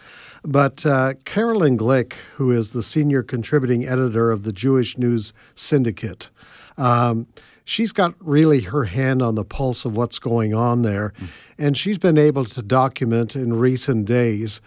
But 0.44 0.84
uh, 0.84 1.14
Caroline 1.24 1.78
Glick, 1.78 2.12
who 2.34 2.50
is 2.50 2.72
the 2.72 2.82
senior 2.82 3.22
contributing 3.22 3.86
editor 3.86 4.30
of 4.30 4.42
the 4.42 4.52
Jewish 4.52 4.98
News 4.98 5.32
Syndicate, 5.54 6.28
um, 6.76 7.26
she's 7.64 7.92
got 7.92 8.14
really 8.20 8.60
her 8.60 8.84
hand 8.84 9.22
on 9.22 9.34
the 9.34 9.44
pulse 9.44 9.86
of 9.86 9.96
what's 9.96 10.18
going 10.18 10.52
on 10.52 10.82
there. 10.82 11.14
Mm. 11.18 11.28
And 11.58 11.76
she's 11.76 11.98
been 11.98 12.18
able 12.18 12.44
to 12.44 12.62
document 12.62 13.34
in 13.34 13.58
recent 13.58 14.06
days 14.06 14.60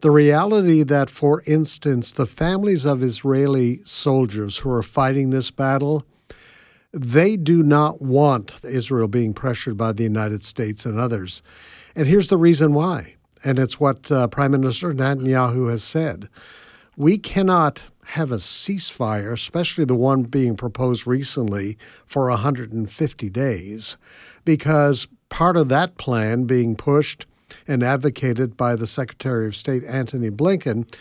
the 0.00 0.10
reality 0.10 0.82
that, 0.82 1.10
for 1.10 1.42
instance, 1.46 2.12
the 2.12 2.26
families 2.26 2.84
of 2.84 3.02
Israeli 3.02 3.80
soldiers 3.84 4.58
who 4.58 4.70
are 4.70 4.82
fighting 4.82 5.30
this 5.30 5.50
battle, 5.50 6.04
they 6.92 7.36
do 7.36 7.62
not 7.62 8.02
want 8.02 8.60
Israel 8.64 9.08
being 9.08 9.32
pressured 9.32 9.76
by 9.76 9.92
the 9.92 10.02
United 10.02 10.44
States 10.44 10.84
and 10.84 10.98
others. 10.98 11.42
And 11.94 12.06
here's 12.06 12.28
the 12.28 12.38
reason 12.38 12.74
why. 12.74 13.14
And 13.44 13.58
it's 13.58 13.78
what 13.80 14.10
uh, 14.10 14.28
Prime 14.28 14.52
Minister 14.52 14.92
Netanyahu 14.92 15.70
has 15.70 15.84
said. 15.84 16.28
We 16.96 17.18
cannot 17.18 17.82
have 18.10 18.30
a 18.30 18.36
ceasefire, 18.36 19.32
especially 19.32 19.84
the 19.84 19.94
one 19.94 20.22
being 20.22 20.56
proposed 20.56 21.06
recently 21.06 21.76
for 22.06 22.30
150 22.30 23.30
days, 23.30 23.96
because 24.44 25.06
part 25.28 25.56
of 25.56 25.68
that 25.68 25.98
plan 25.98 26.44
being 26.44 26.76
pushed 26.76 27.26
and 27.66 27.82
advocated 27.82 28.56
by 28.56 28.76
the 28.76 28.86
Secretary 28.86 29.46
of 29.46 29.56
State 29.56 29.84
Antony 29.84 30.30
Blinken 30.30 30.92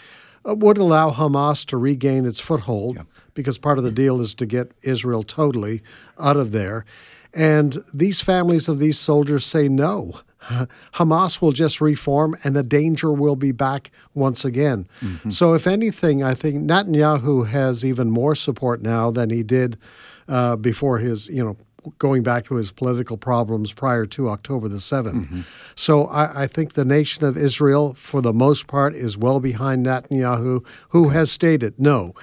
uh, 0.48 0.56
would 0.56 0.78
allow 0.78 1.12
Hamas 1.12 1.66
to 1.68 1.78
regain 1.78 2.26
its 2.26 2.40
foothold 2.40 3.00
because 3.34 3.58
part 3.58 3.78
of 3.78 3.84
the 3.84 3.92
deal 3.92 4.22
is 4.22 4.34
to 4.36 4.46
get 4.46 4.72
Israel 4.82 5.24
totally 5.24 5.82
out 6.20 6.38
of 6.38 6.52
there. 6.52 6.86
And 7.34 7.84
these 7.94 8.22
families 8.22 8.70
of 8.70 8.80
these 8.80 8.98
soldiers 8.98 9.46
say 9.46 9.68
no. 9.68 10.22
Hamas 10.94 11.42
will 11.42 11.52
just 11.52 11.82
reform 11.82 12.36
and 12.44 12.56
the 12.56 12.64
danger 12.64 13.12
will 13.12 13.36
be 13.36 13.52
back 13.52 13.92
once 14.14 14.46
again. 14.46 14.88
Mm-hmm. 15.02 15.32
So, 15.32 15.54
if 15.54 15.66
anything, 15.66 16.24
I 16.24 16.36
think 16.36 16.70
Netanyahu 16.70 17.48
has 17.48 17.84
even 17.84 18.10
more 18.10 18.36
support 18.36 18.82
now 18.82 19.10
than 19.10 19.32
he 19.32 19.42
did 19.44 19.78
uh, 20.28 20.56
before 20.56 21.00
his, 21.00 21.28
you 21.28 21.44
know, 21.44 21.58
going 21.98 22.24
back 22.24 22.46
to 22.46 22.56
his 22.56 22.72
political 22.72 23.18
problems 23.18 23.74
prior 23.74 24.06
to 24.08 24.30
October 24.30 24.68
the 24.68 24.78
7th. 24.78 25.14
Mm-hmm. 25.14 25.42
So 25.76 26.06
I, 26.06 26.44
I, 26.44 26.48
think 26.48 26.74
the 26.74 26.86
nation 26.86 27.26
of 27.26 27.38
Israel, 27.38 27.94
for 27.94 28.22
the 28.22 28.34
most 28.34 28.68
part, 28.68 28.96
is 28.96 29.18
well 29.18 29.40
behind 29.40 29.86
Netanyahu, 29.86 30.66
who 30.90 31.10
has 31.10 31.32
stated 31.32 31.76
no, 31.80 32.14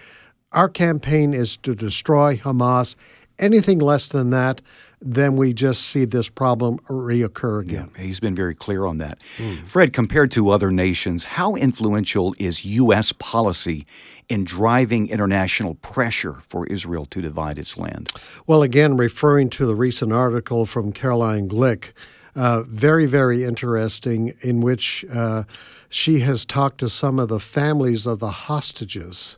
our 0.53 0.69
campaign 0.69 1.35
is 1.35 1.57
to 1.59 1.75
destroy 1.75 2.37
Hamas. 2.37 2.97
Anything 3.39 3.79
less 3.79 4.09
than 4.09 4.31
that, 4.31 4.61
then 5.05 5.37
we 5.37 5.53
just 5.53 5.83
see 5.83 6.05
this 6.05 6.29
problem 6.29 6.79
reoccur 6.89 7.63
again. 7.63 7.91
Yeah, 7.97 8.03
he's 8.03 8.21
been 8.21 8.35
very 8.35 8.55
clear 8.55 8.87
on 8.87 8.99
that. 8.99 9.21
Mm. 9.39 9.59
Fred, 9.65 9.93
compared 9.93 10.31
to 10.33 10.51
other 10.51 10.71
nations, 10.71 11.25
how 11.25 11.55
influential 11.55 12.35
is 12.39 12.65
U.S. 12.65 13.13
policy 13.13 13.87
in 14.29 14.45
driving 14.45 15.09
international 15.09 15.75
pressure 15.77 16.41
for 16.43 16.67
Israel 16.67 17.05
to 17.07 17.21
divide 17.21 17.59
its 17.59 17.77
land? 17.77 18.13
Well, 18.47 18.63
again, 18.63 18.97
referring 18.97 19.51
to 19.51 19.67
the 19.67 19.75
recent 19.75 20.13
article 20.13 20.65
from 20.67 20.93
Caroline 20.93 21.49
Glick, 21.49 21.93
uh, 22.35 22.63
very, 22.63 23.07
very 23.07 23.45
interesting, 23.45 24.35
in 24.41 24.61
which 24.61 25.05
uh, 25.13 25.43
she 25.89 26.21
has 26.21 26.45
talked 26.45 26.79
to 26.79 26.89
some 26.89 27.19
of 27.19 27.29
the 27.29 27.41
families 27.41 28.07
of 28.07 28.21
the 28.21 28.31
hostages. 28.31 29.37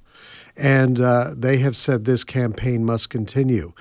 And 0.57 1.01
uh, 1.01 1.35
they 1.37 1.57
have 1.59 1.77
said 1.77 2.05
this 2.05 2.23
campaign 2.23 2.85
must 2.85 3.11
continue. 3.11 3.73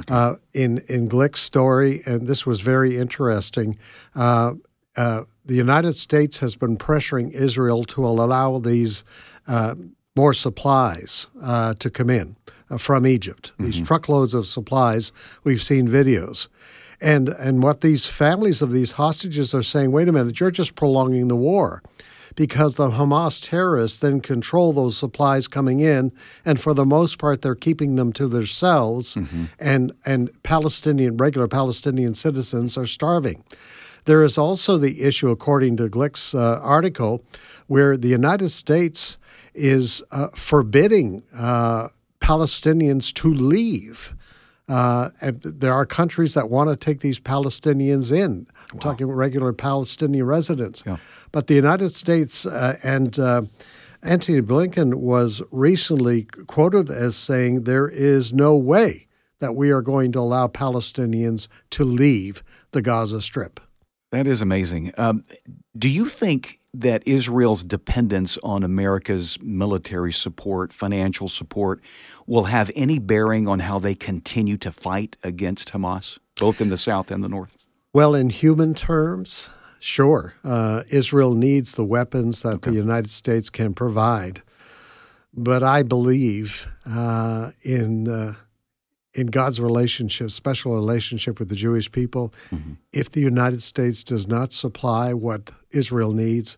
Okay. 0.00 0.14
Uh, 0.14 0.36
in 0.52 0.82
in 0.88 1.08
Glick's 1.08 1.40
story, 1.40 2.00
and 2.06 2.26
this 2.26 2.46
was 2.46 2.60
very 2.60 2.96
interesting. 2.96 3.78
Uh, 4.14 4.54
uh, 4.96 5.24
the 5.44 5.54
United 5.54 5.96
States 5.96 6.38
has 6.38 6.56
been 6.56 6.76
pressuring 6.76 7.30
Israel 7.32 7.84
to 7.84 8.04
allow 8.04 8.58
these 8.58 9.04
uh, 9.46 9.74
more 10.14 10.34
supplies 10.34 11.28
uh, 11.42 11.74
to 11.74 11.90
come 11.90 12.10
in 12.10 12.36
uh, 12.70 12.78
from 12.78 13.06
Egypt. 13.06 13.52
Mm-hmm. 13.52 13.64
These 13.64 13.80
truckloads 13.82 14.34
of 14.34 14.46
supplies. 14.46 15.12
We've 15.44 15.62
seen 15.62 15.88
videos. 15.88 16.48
And, 17.00 17.30
and 17.30 17.64
what 17.64 17.80
these 17.80 18.06
families 18.06 18.62
of 18.62 18.70
these 18.70 18.92
hostages 18.92 19.52
are 19.54 19.62
saying, 19.62 19.90
wait 19.90 20.06
a 20.06 20.12
minute, 20.12 20.38
you're 20.38 20.52
just 20.52 20.76
prolonging 20.76 21.26
the 21.26 21.34
war 21.34 21.82
because 22.34 22.76
the 22.76 22.90
Hamas 22.90 23.40
terrorists 23.42 24.00
then 24.00 24.20
control 24.20 24.72
those 24.72 24.96
supplies 24.96 25.48
coming 25.48 25.80
in, 25.80 26.12
and 26.44 26.60
for 26.60 26.74
the 26.74 26.84
most 26.84 27.18
part, 27.18 27.42
they're 27.42 27.54
keeping 27.54 27.96
them 27.96 28.12
to 28.14 28.28
themselves, 28.28 29.14
mm-hmm. 29.14 29.44
and 29.58 29.92
and 30.04 30.30
Palestinian 30.42 31.16
regular 31.16 31.48
Palestinian 31.48 32.14
citizens 32.14 32.76
are 32.76 32.86
starving. 32.86 33.44
There 34.04 34.24
is 34.24 34.36
also 34.36 34.78
the 34.78 35.02
issue, 35.02 35.30
according 35.30 35.76
to 35.76 35.88
Glick's 35.88 36.34
uh, 36.34 36.58
article, 36.60 37.22
where 37.68 37.96
the 37.96 38.08
United 38.08 38.48
States 38.48 39.18
is 39.54 40.02
uh, 40.10 40.28
forbidding 40.34 41.22
uh, 41.36 41.88
Palestinians 42.20 43.12
to 43.14 43.32
leave. 43.32 44.14
Uh, 44.72 45.10
there 45.20 45.74
are 45.74 45.84
countries 45.84 46.32
that 46.32 46.48
want 46.48 46.70
to 46.70 46.76
take 46.76 47.00
these 47.00 47.20
Palestinians 47.20 48.10
in. 48.10 48.46
I'm 48.72 48.78
wow. 48.78 48.80
talking 48.80 49.06
regular 49.06 49.52
Palestinian 49.52 50.24
residents. 50.24 50.82
Yeah. 50.86 50.96
But 51.30 51.46
the 51.46 51.54
United 51.54 51.90
States 51.90 52.46
uh, 52.46 52.78
and 52.82 53.18
uh, 53.18 53.42
Antony 54.02 54.40
Blinken 54.40 54.94
was 54.94 55.42
recently 55.50 56.24
quoted 56.46 56.88
as 56.90 57.16
saying 57.16 57.64
there 57.64 57.88
is 57.88 58.32
no 58.32 58.56
way 58.56 59.08
that 59.40 59.54
we 59.54 59.70
are 59.70 59.82
going 59.82 60.10
to 60.12 60.20
allow 60.20 60.48
Palestinians 60.48 61.48
to 61.70 61.84
leave 61.84 62.42
the 62.70 62.80
Gaza 62.80 63.20
Strip. 63.20 63.60
That 64.10 64.26
is 64.26 64.40
amazing. 64.40 64.92
Um, 64.96 65.24
do 65.76 65.90
you 65.90 66.06
think 66.06 66.58
that 66.74 67.02
Israel's 67.06 67.64
dependence 67.64 68.38
on 68.42 68.62
America's 68.62 69.38
military 69.42 70.12
support, 70.12 70.72
financial 70.72 71.28
support, 71.28 71.80
will 72.26 72.44
have 72.44 72.70
any 72.74 72.98
bearing 72.98 73.46
on 73.46 73.60
how 73.60 73.78
they 73.78 73.94
continue 73.94 74.56
to 74.58 74.72
fight 74.72 75.16
against 75.22 75.72
Hamas, 75.72 76.18
both 76.40 76.60
in 76.60 76.70
the 76.70 76.76
south 76.76 77.10
and 77.10 77.22
the 77.22 77.28
north? 77.28 77.56
Well, 77.92 78.14
in 78.14 78.30
human 78.30 78.72
terms, 78.72 79.50
sure. 79.78 80.34
Uh, 80.42 80.82
Israel 80.90 81.34
needs 81.34 81.74
the 81.74 81.84
weapons 81.84 82.40
that 82.42 82.54
okay. 82.54 82.70
the 82.70 82.76
United 82.76 83.10
States 83.10 83.50
can 83.50 83.74
provide. 83.74 84.42
But 85.34 85.62
I 85.62 85.82
believe 85.82 86.68
uh, 86.86 87.50
in 87.62 88.08
uh, 88.08 88.34
in 89.14 89.26
God's 89.26 89.60
relationship, 89.60 90.30
special 90.30 90.74
relationship 90.74 91.38
with 91.38 91.48
the 91.48 91.54
Jewish 91.54 91.90
people, 91.90 92.32
mm-hmm. 92.50 92.74
if 92.92 93.10
the 93.10 93.20
United 93.20 93.62
States 93.62 94.02
does 94.02 94.26
not 94.26 94.52
supply 94.52 95.12
what 95.12 95.50
Israel 95.70 96.12
needs, 96.12 96.56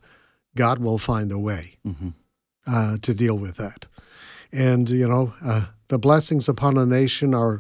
God 0.55 0.79
will 0.79 0.99
find 0.99 1.33
a 1.33 1.39
way 1.39 1.77
mm-hmm. 1.87 2.11
uh, 2.67 2.99
to 2.99 3.15
deal 3.15 3.37
with 3.37 3.57
that. 3.57 3.87
And, 4.53 4.89
you 4.89 5.09
know, 5.09 5.35
uh, 5.45 5.67
the 5.89 5.99
blessings 5.99 6.49
upon 6.49 6.79
a 6.79 6.87
nation 6.87 7.35
are, 7.35 7.59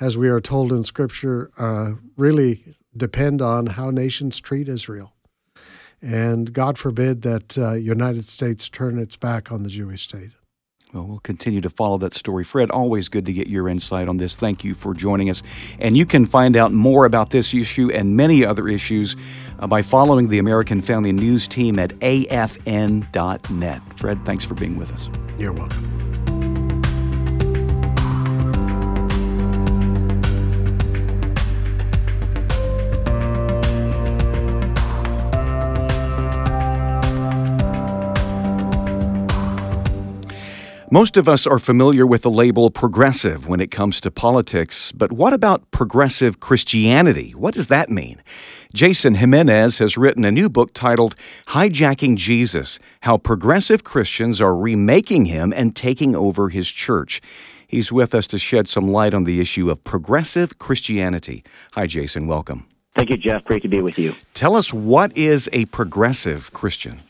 as 0.00 0.16
we 0.16 0.28
are 0.28 0.40
told 0.40 0.72
in 0.72 0.82
Scripture, 0.82 1.50
uh, 1.58 1.92
really 2.16 2.76
depend 2.96 3.40
on 3.40 3.66
how 3.66 3.90
nations 3.90 4.40
treat 4.40 4.68
Israel. 4.68 5.14
And 6.02 6.52
God 6.52 6.78
forbid 6.78 7.22
that 7.22 7.56
uh, 7.56 7.72
United 7.74 8.24
States 8.24 8.68
turn 8.68 8.98
its 8.98 9.16
back 9.16 9.52
on 9.52 9.62
the 9.62 9.70
Jewish 9.70 10.02
state. 10.02 10.32
Well, 10.96 11.04
we'll 11.04 11.18
continue 11.18 11.60
to 11.60 11.68
follow 11.68 11.98
that 11.98 12.14
story. 12.14 12.42
Fred, 12.42 12.70
always 12.70 13.10
good 13.10 13.26
to 13.26 13.32
get 13.34 13.48
your 13.48 13.68
insight 13.68 14.08
on 14.08 14.16
this. 14.16 14.34
Thank 14.34 14.64
you 14.64 14.74
for 14.74 14.94
joining 14.94 15.28
us. 15.28 15.42
And 15.78 15.94
you 15.94 16.06
can 16.06 16.24
find 16.24 16.56
out 16.56 16.72
more 16.72 17.04
about 17.04 17.28
this 17.28 17.52
issue 17.52 17.90
and 17.92 18.16
many 18.16 18.46
other 18.46 18.66
issues 18.66 19.14
uh, 19.58 19.66
by 19.66 19.82
following 19.82 20.28
the 20.28 20.38
American 20.38 20.80
Family 20.80 21.12
News 21.12 21.48
team 21.48 21.78
at 21.78 21.90
afn.net. 21.96 23.82
Fred, 23.94 24.24
thanks 24.24 24.46
for 24.46 24.54
being 24.54 24.78
with 24.78 24.90
us. 24.90 25.10
You're 25.38 25.52
welcome. 25.52 25.95
Most 40.96 41.18
of 41.18 41.28
us 41.28 41.46
are 41.46 41.58
familiar 41.58 42.06
with 42.06 42.22
the 42.22 42.30
label 42.30 42.70
progressive 42.70 43.46
when 43.46 43.60
it 43.60 43.70
comes 43.70 44.00
to 44.00 44.10
politics, 44.10 44.92
but 44.92 45.12
what 45.12 45.34
about 45.34 45.70
progressive 45.70 46.40
Christianity? 46.40 47.32
What 47.36 47.52
does 47.52 47.66
that 47.66 47.90
mean? 47.90 48.22
Jason 48.72 49.16
Jimenez 49.16 49.76
has 49.76 49.98
written 49.98 50.24
a 50.24 50.32
new 50.32 50.48
book 50.48 50.70
titled 50.72 51.14
Hijacking 51.48 52.16
Jesus 52.16 52.78
How 53.02 53.18
Progressive 53.18 53.84
Christians 53.84 54.40
Are 54.40 54.56
Remaking 54.56 55.26
Him 55.26 55.52
and 55.54 55.76
Taking 55.76 56.16
Over 56.16 56.48
His 56.48 56.70
Church. 56.70 57.20
He's 57.68 57.92
with 57.92 58.14
us 58.14 58.26
to 58.28 58.38
shed 58.38 58.66
some 58.66 58.88
light 58.88 59.12
on 59.12 59.24
the 59.24 59.38
issue 59.38 59.68
of 59.68 59.84
progressive 59.84 60.58
Christianity. 60.58 61.44
Hi, 61.72 61.86
Jason. 61.86 62.26
Welcome. 62.26 62.66
Thank 62.94 63.10
you, 63.10 63.18
Jeff. 63.18 63.44
Great 63.44 63.60
to 63.64 63.68
be 63.68 63.82
with 63.82 63.98
you. 63.98 64.14
Tell 64.32 64.56
us 64.56 64.72
what 64.72 65.14
is 65.14 65.50
a 65.52 65.66
progressive 65.66 66.54
Christian? 66.54 67.02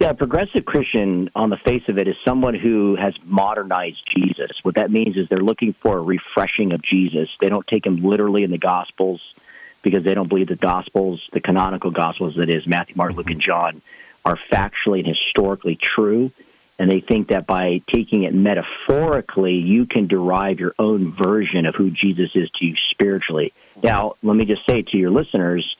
Yeah, 0.00 0.12
progressive 0.12 0.64
Christian 0.64 1.28
on 1.34 1.50
the 1.50 1.56
face 1.56 1.88
of 1.88 1.98
it 1.98 2.06
is 2.06 2.16
someone 2.24 2.54
who 2.54 2.94
has 2.94 3.14
modernized 3.24 4.06
Jesus. 4.06 4.62
What 4.62 4.76
that 4.76 4.92
means 4.92 5.16
is 5.16 5.28
they're 5.28 5.38
looking 5.38 5.72
for 5.72 5.98
a 5.98 6.00
refreshing 6.00 6.72
of 6.72 6.82
Jesus. 6.82 7.36
They 7.40 7.48
don't 7.48 7.66
take 7.66 7.84
him 7.84 7.96
literally 7.96 8.44
in 8.44 8.52
the 8.52 8.58
Gospels 8.58 9.34
because 9.82 10.04
they 10.04 10.14
don't 10.14 10.28
believe 10.28 10.46
the 10.48 10.56
Gospels, 10.56 11.28
the 11.32 11.40
canonical 11.40 11.90
Gospels, 11.90 12.36
that 12.36 12.48
is 12.48 12.64
Matthew, 12.64 12.94
Mark, 12.96 13.14
Luke, 13.14 13.30
and 13.30 13.40
John, 13.40 13.82
are 14.24 14.36
factually 14.36 15.00
and 15.00 15.08
historically 15.08 15.74
true. 15.74 16.30
And 16.78 16.88
they 16.88 17.00
think 17.00 17.28
that 17.28 17.44
by 17.44 17.82
taking 17.88 18.22
it 18.22 18.32
metaphorically, 18.32 19.54
you 19.54 19.84
can 19.84 20.06
derive 20.06 20.60
your 20.60 20.76
own 20.78 21.10
version 21.10 21.66
of 21.66 21.74
who 21.74 21.90
Jesus 21.90 22.36
is 22.36 22.48
to 22.52 22.66
you 22.66 22.76
spiritually. 22.76 23.52
Now, 23.82 24.14
let 24.22 24.36
me 24.36 24.44
just 24.44 24.64
say 24.64 24.82
to 24.82 24.96
your 24.96 25.10
listeners, 25.10 25.76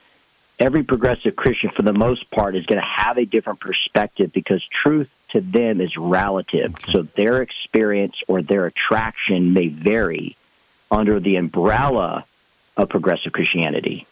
every 0.58 0.82
progressive 0.82 1.36
Christian, 1.36 1.70
for 1.70 1.82
the 1.82 1.92
most 1.92 2.30
part, 2.30 2.56
is 2.56 2.66
going 2.66 2.80
to 2.80 2.86
have 2.86 3.18
a 3.18 3.24
different 3.24 3.60
perspective 3.60 4.32
because 4.32 4.64
truth 4.66 5.08
to 5.30 5.40
them 5.40 5.80
is 5.80 5.96
relative. 5.96 6.74
Okay. 6.74 6.92
So 6.92 7.02
their 7.02 7.42
experience 7.42 8.16
or 8.28 8.42
their 8.42 8.66
attraction 8.66 9.52
may 9.52 9.68
vary 9.68 10.36
under 10.90 11.20
the 11.20 11.36
umbrella 11.36 12.24
of 12.76 12.88
progressive 12.88 13.32
Christianity. 13.32 14.06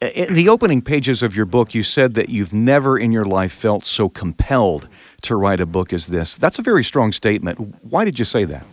In 0.00 0.32
the 0.32 0.48
opening 0.48 0.80
pages 0.80 1.22
of 1.22 1.36
your 1.36 1.44
book, 1.44 1.74
you 1.74 1.82
said 1.82 2.14
that 2.14 2.30
you've 2.30 2.54
never 2.54 2.98
in 2.98 3.12
your 3.12 3.24
life 3.24 3.52
felt 3.52 3.84
so 3.84 4.08
compelled 4.08 4.88
to 5.22 5.36
write 5.36 5.60
a 5.60 5.66
book 5.66 5.92
as 5.92 6.06
this. 6.06 6.36
That's 6.36 6.58
a 6.58 6.62
very 6.62 6.82
strong 6.82 7.12
statement. 7.12 7.84
Why 7.84 8.06
did 8.06 8.18
you 8.18 8.24
say 8.24 8.44
that? 8.44 8.64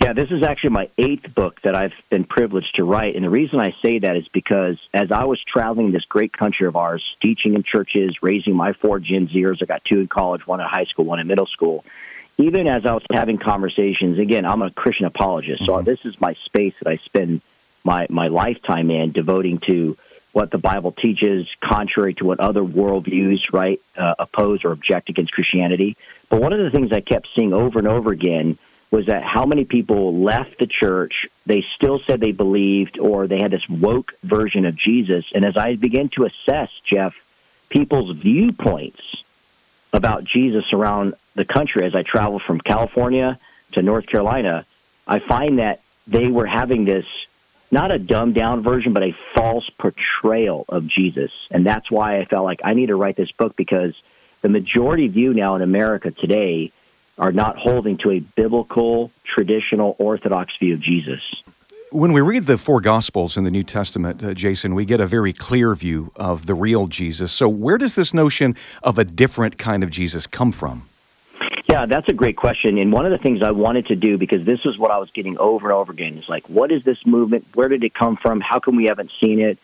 Yeah, 0.00 0.14
this 0.14 0.30
is 0.30 0.42
actually 0.42 0.70
my 0.70 0.88
eighth 0.96 1.34
book 1.34 1.60
that 1.60 1.74
I've 1.74 1.92
been 2.08 2.24
privileged 2.24 2.76
to 2.76 2.84
write. 2.84 3.16
And 3.16 3.24
the 3.24 3.28
reason 3.28 3.60
I 3.60 3.72
say 3.82 3.98
that 3.98 4.16
is 4.16 4.26
because 4.28 4.78
as 4.94 5.12
I 5.12 5.24
was 5.24 5.44
traveling 5.44 5.92
this 5.92 6.06
great 6.06 6.32
country 6.32 6.66
of 6.66 6.74
ours, 6.74 7.16
teaching 7.20 7.52
in 7.52 7.62
churches, 7.62 8.22
raising 8.22 8.56
my 8.56 8.72
four 8.72 8.98
Gen 8.98 9.28
Zers, 9.28 9.62
I 9.62 9.66
got 9.66 9.84
two 9.84 10.00
in 10.00 10.08
college, 10.08 10.46
one 10.46 10.58
in 10.58 10.66
high 10.66 10.84
school, 10.84 11.04
one 11.04 11.20
in 11.20 11.26
middle 11.26 11.44
school. 11.44 11.84
Even 12.38 12.66
as 12.66 12.86
I 12.86 12.94
was 12.94 13.02
having 13.12 13.36
conversations, 13.36 14.18
again, 14.18 14.46
I'm 14.46 14.62
a 14.62 14.70
Christian 14.70 15.04
apologist, 15.04 15.66
so 15.66 15.74
mm-hmm. 15.74 15.84
this 15.84 16.06
is 16.06 16.18
my 16.18 16.32
space 16.32 16.72
that 16.78 16.88
I 16.88 16.96
spend 16.96 17.42
my, 17.84 18.06
my 18.08 18.28
lifetime 18.28 18.90
in, 18.90 19.12
devoting 19.12 19.58
to 19.60 19.98
what 20.32 20.50
the 20.50 20.56
Bible 20.56 20.92
teaches, 20.92 21.46
contrary 21.60 22.14
to 22.14 22.24
what 22.24 22.40
other 22.40 22.62
worldviews, 22.62 23.52
right, 23.52 23.78
uh, 23.98 24.14
oppose 24.18 24.64
or 24.64 24.72
object 24.72 25.10
against 25.10 25.32
Christianity. 25.32 25.98
But 26.30 26.40
one 26.40 26.54
of 26.54 26.60
the 26.60 26.70
things 26.70 26.90
I 26.90 27.00
kept 27.02 27.28
seeing 27.34 27.52
over 27.52 27.78
and 27.78 27.88
over 27.88 28.10
again 28.10 28.56
was 28.90 29.06
that 29.06 29.22
how 29.22 29.46
many 29.46 29.64
people 29.64 30.20
left 30.20 30.58
the 30.58 30.66
church, 30.66 31.26
they 31.46 31.62
still 31.74 32.00
said 32.00 32.20
they 32.20 32.32
believed, 32.32 32.98
or 32.98 33.26
they 33.26 33.40
had 33.40 33.52
this 33.52 33.68
woke 33.68 34.12
version 34.24 34.64
of 34.64 34.74
Jesus. 34.74 35.24
And 35.32 35.44
as 35.44 35.56
I 35.56 35.76
began 35.76 36.08
to 36.10 36.24
assess, 36.24 36.70
Jeff, 36.84 37.14
people's 37.68 38.16
viewpoints 38.16 39.22
about 39.92 40.24
Jesus 40.24 40.72
around 40.72 41.14
the 41.34 41.44
country 41.44 41.84
as 41.84 41.94
I 41.94 42.02
traveled 42.02 42.42
from 42.42 42.60
California 42.60 43.38
to 43.72 43.82
North 43.82 44.06
Carolina, 44.06 44.66
I 45.06 45.20
find 45.20 45.60
that 45.60 45.80
they 46.06 46.28
were 46.28 46.46
having 46.46 46.84
this 46.84 47.06
not 47.70 47.94
a 47.94 47.98
dumbed 47.98 48.34
down 48.34 48.62
version, 48.62 48.92
but 48.92 49.04
a 49.04 49.12
false 49.12 49.70
portrayal 49.70 50.64
of 50.68 50.88
Jesus. 50.88 51.32
And 51.52 51.64
that's 51.64 51.90
why 51.90 52.18
I 52.18 52.24
felt 52.24 52.44
like 52.44 52.60
I 52.64 52.74
need 52.74 52.86
to 52.86 52.96
write 52.96 53.14
this 53.14 53.30
book 53.30 53.54
because 53.54 54.00
the 54.42 54.48
majority 54.48 55.06
view 55.06 55.32
now 55.32 55.54
in 55.54 55.62
America 55.62 56.10
today 56.10 56.72
are 57.18 57.32
not 57.32 57.56
holding 57.58 57.98
to 57.98 58.10
a 58.10 58.20
biblical, 58.20 59.10
traditional, 59.24 59.96
orthodox 59.98 60.56
view 60.56 60.74
of 60.74 60.80
Jesus. 60.80 61.42
When 61.92 62.12
we 62.12 62.20
read 62.20 62.44
the 62.44 62.56
four 62.56 62.80
Gospels 62.80 63.36
in 63.36 63.44
the 63.44 63.50
New 63.50 63.64
Testament, 63.64 64.22
uh, 64.22 64.32
Jason, 64.32 64.74
we 64.76 64.84
get 64.84 65.00
a 65.00 65.06
very 65.06 65.32
clear 65.32 65.74
view 65.74 66.12
of 66.14 66.46
the 66.46 66.54
real 66.54 66.86
Jesus. 66.86 67.32
So, 67.32 67.48
where 67.48 67.78
does 67.78 67.96
this 67.96 68.14
notion 68.14 68.54
of 68.82 68.96
a 68.96 69.04
different 69.04 69.58
kind 69.58 69.82
of 69.82 69.90
Jesus 69.90 70.28
come 70.28 70.52
from? 70.52 70.88
Yeah, 71.68 71.86
that's 71.86 72.08
a 72.08 72.12
great 72.12 72.36
question. 72.36 72.78
And 72.78 72.92
one 72.92 73.06
of 73.06 73.12
the 73.12 73.18
things 73.18 73.42
I 73.42 73.50
wanted 73.50 73.86
to 73.86 73.96
do, 73.96 74.18
because 74.18 74.44
this 74.44 74.64
is 74.66 74.78
what 74.78 74.90
I 74.90 74.98
was 74.98 75.10
getting 75.10 75.38
over 75.38 75.68
and 75.68 75.76
over 75.76 75.92
again, 75.92 76.16
is 76.16 76.28
like, 76.28 76.48
what 76.48 76.70
is 76.70 76.84
this 76.84 77.04
movement? 77.04 77.44
Where 77.54 77.68
did 77.68 77.82
it 77.84 77.94
come 77.94 78.16
from? 78.16 78.40
How 78.40 78.60
come 78.60 78.76
we 78.76 78.86
haven't 78.86 79.10
seen 79.20 79.40
it? 79.40 79.58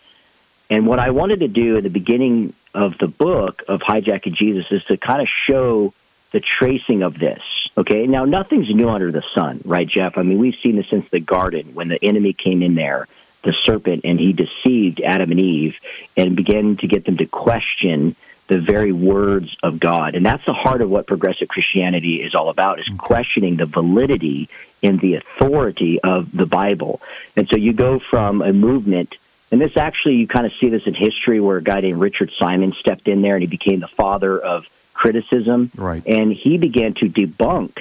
And 0.68 0.86
what 0.86 0.98
I 0.98 1.10
wanted 1.10 1.40
to 1.40 1.48
do 1.48 1.76
at 1.76 1.82
the 1.82 1.90
beginning 1.90 2.52
of 2.74 2.98
the 2.98 3.08
book 3.08 3.62
of 3.68 3.80
Hijacking 3.80 4.34
Jesus 4.34 4.70
is 4.70 4.84
to 4.84 4.96
kind 4.96 5.22
of 5.22 5.28
show 5.28 5.94
the 6.32 6.40
tracing 6.40 7.02
of 7.02 7.18
this. 7.18 7.42
Okay, 7.78 8.06
now 8.06 8.24
nothing's 8.24 8.74
new 8.74 8.88
under 8.88 9.12
the 9.12 9.24
sun, 9.34 9.60
right, 9.64 9.86
Jeff? 9.86 10.16
I 10.16 10.22
mean, 10.22 10.38
we've 10.38 10.56
seen 10.62 10.76
this 10.76 10.88
since 10.88 11.08
the 11.10 11.20
garden 11.20 11.74
when 11.74 11.88
the 11.88 12.02
enemy 12.02 12.32
came 12.32 12.62
in 12.62 12.74
there, 12.74 13.06
the 13.42 13.52
serpent, 13.52 14.02
and 14.04 14.18
he 14.18 14.32
deceived 14.32 15.00
Adam 15.00 15.30
and 15.30 15.40
Eve 15.40 15.78
and 16.16 16.36
began 16.36 16.76
to 16.78 16.86
get 16.86 17.04
them 17.04 17.18
to 17.18 17.26
question 17.26 18.16
the 18.48 18.58
very 18.58 18.92
words 18.92 19.56
of 19.62 19.80
God. 19.80 20.14
And 20.14 20.24
that's 20.24 20.44
the 20.46 20.52
heart 20.52 20.80
of 20.80 20.88
what 20.88 21.06
progressive 21.06 21.48
Christianity 21.48 22.22
is 22.22 22.34
all 22.34 22.48
about 22.48 22.78
is 22.78 22.88
questioning 22.96 23.56
the 23.56 23.66
validity 23.66 24.48
and 24.82 25.00
the 25.00 25.16
authority 25.16 26.00
of 26.00 26.30
the 26.32 26.46
Bible. 26.46 27.00
And 27.36 27.48
so 27.48 27.56
you 27.56 27.72
go 27.72 27.98
from 27.98 28.42
a 28.42 28.52
movement 28.52 29.16
and 29.50 29.60
this 29.60 29.76
actually 29.76 30.16
you 30.16 30.26
kind 30.26 30.46
of 30.46 30.52
see 30.54 30.68
this 30.68 30.86
in 30.86 30.94
history 30.94 31.40
where 31.40 31.56
a 31.56 31.62
guy 31.62 31.80
named 31.80 32.00
Richard 32.00 32.32
Simon 32.32 32.72
stepped 32.72 33.08
in 33.08 33.22
there 33.22 33.34
and 33.34 33.42
he 33.42 33.46
became 33.46 33.80
the 33.80 33.88
father 33.88 34.38
of 34.38 34.66
criticism. 34.96 35.70
Right. 35.76 36.04
And 36.06 36.32
he 36.32 36.58
began 36.58 36.94
to 36.94 37.08
debunk 37.08 37.78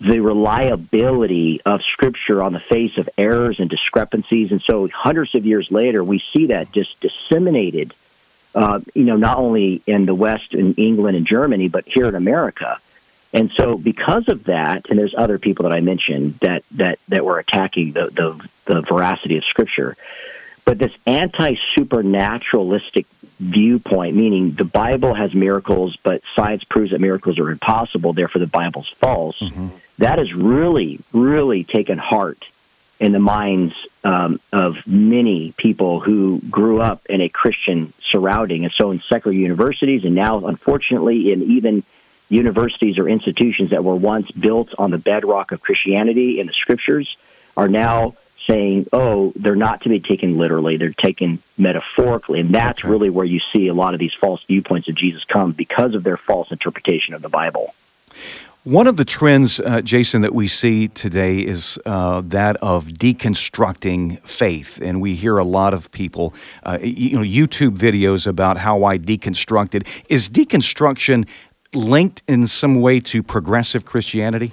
the 0.00 0.20
reliability 0.20 1.60
of 1.62 1.82
Scripture 1.82 2.42
on 2.42 2.52
the 2.52 2.60
face 2.60 2.96
of 2.98 3.08
errors 3.18 3.58
and 3.60 3.68
discrepancies. 3.68 4.52
And 4.52 4.62
so, 4.62 4.88
hundreds 4.88 5.34
of 5.34 5.44
years 5.44 5.70
later, 5.70 6.02
we 6.04 6.22
see 6.32 6.46
that 6.46 6.70
just 6.72 7.00
disseminated, 7.00 7.94
uh, 8.54 8.80
you 8.94 9.04
know, 9.04 9.16
not 9.16 9.38
only 9.38 9.82
in 9.86 10.06
the 10.06 10.14
West, 10.14 10.54
in 10.54 10.74
England 10.74 11.16
and 11.16 11.26
Germany, 11.26 11.68
but 11.68 11.84
here 11.86 12.06
in 12.06 12.14
America. 12.14 12.78
And 13.32 13.50
so, 13.52 13.76
because 13.76 14.28
of 14.28 14.44
that, 14.44 14.88
and 14.88 14.98
there's 14.98 15.14
other 15.14 15.38
people 15.38 15.64
that 15.64 15.72
I 15.72 15.80
mentioned 15.80 16.34
that 16.40 16.62
that 16.72 16.98
that 17.08 17.24
were 17.24 17.38
attacking 17.38 17.92
the 17.92 18.06
the, 18.06 18.48
the 18.72 18.80
veracity 18.82 19.36
of 19.36 19.44
Scripture. 19.44 19.96
But 20.64 20.78
this 20.78 20.92
anti 21.06 21.56
supernaturalistic 21.74 23.06
viewpoint, 23.38 24.16
meaning 24.16 24.52
the 24.52 24.64
Bible 24.64 25.14
has 25.14 25.34
miracles, 25.34 25.96
but 26.02 26.22
science 26.34 26.64
proves 26.64 26.90
that 26.90 27.00
miracles 27.00 27.38
are 27.38 27.50
impossible, 27.50 28.12
therefore 28.12 28.40
the 28.40 28.46
Bible's 28.46 28.88
false, 28.88 29.38
mm-hmm. 29.38 29.68
that 29.98 30.18
has 30.18 30.32
really, 30.34 31.00
really 31.12 31.64
taken 31.64 31.98
heart 31.98 32.44
in 33.00 33.12
the 33.12 33.20
minds 33.20 33.74
um, 34.02 34.40
of 34.52 34.84
many 34.86 35.52
people 35.56 36.00
who 36.00 36.40
grew 36.50 36.80
up 36.80 37.06
in 37.06 37.20
a 37.20 37.28
Christian 37.28 37.92
surrounding. 38.02 38.64
And 38.64 38.72
so 38.72 38.90
in 38.90 39.00
secular 39.00 39.36
universities, 39.36 40.04
and 40.04 40.14
now 40.14 40.44
unfortunately 40.46 41.32
in 41.32 41.42
even 41.42 41.84
universities 42.28 42.98
or 42.98 43.08
institutions 43.08 43.70
that 43.70 43.84
were 43.84 43.94
once 43.94 44.30
built 44.32 44.74
on 44.78 44.90
the 44.90 44.98
bedrock 44.98 45.52
of 45.52 45.60
Christianity 45.60 46.40
and 46.40 46.48
the 46.48 46.52
scriptures, 46.52 47.16
are 47.56 47.68
now 47.68 48.14
saying, 48.48 48.86
oh, 48.92 49.32
they're 49.36 49.54
not 49.54 49.82
to 49.82 49.88
be 49.88 50.00
taken 50.00 50.38
literally, 50.38 50.76
they're 50.76 50.90
taken 50.90 51.38
metaphorically. 51.56 52.40
And 52.40 52.54
that's 52.54 52.80
okay. 52.80 52.88
really 52.88 53.10
where 53.10 53.24
you 53.24 53.40
see 53.52 53.68
a 53.68 53.74
lot 53.74 53.94
of 53.94 54.00
these 54.00 54.14
false 54.14 54.42
viewpoints 54.44 54.88
of 54.88 54.94
Jesus 54.94 55.24
come 55.24 55.52
because 55.52 55.94
of 55.94 56.02
their 56.02 56.16
false 56.16 56.50
interpretation 56.50 57.14
of 57.14 57.22
the 57.22 57.28
Bible. 57.28 57.74
One 58.64 58.86
of 58.86 58.96
the 58.96 59.04
trends, 59.04 59.60
uh, 59.60 59.80
Jason, 59.82 60.20
that 60.22 60.34
we 60.34 60.48
see 60.48 60.88
today 60.88 61.38
is 61.38 61.78
uh, 61.86 62.20
that 62.26 62.56
of 62.56 62.88
deconstructing 62.88 64.20
faith, 64.20 64.78
and 64.82 65.00
we 65.00 65.14
hear 65.14 65.38
a 65.38 65.44
lot 65.44 65.72
of 65.72 65.90
people, 65.90 66.34
uh, 66.64 66.78
you 66.82 67.16
know, 67.16 67.22
YouTube 67.22 67.78
videos 67.78 68.26
about 68.26 68.58
how 68.58 68.84
I 68.84 68.98
deconstructed. 68.98 69.86
Is 70.08 70.28
deconstruction 70.28 71.26
linked 71.72 72.22
in 72.26 72.46
some 72.46 72.80
way 72.80 73.00
to 73.00 73.22
progressive 73.22 73.84
Christianity? 73.84 74.52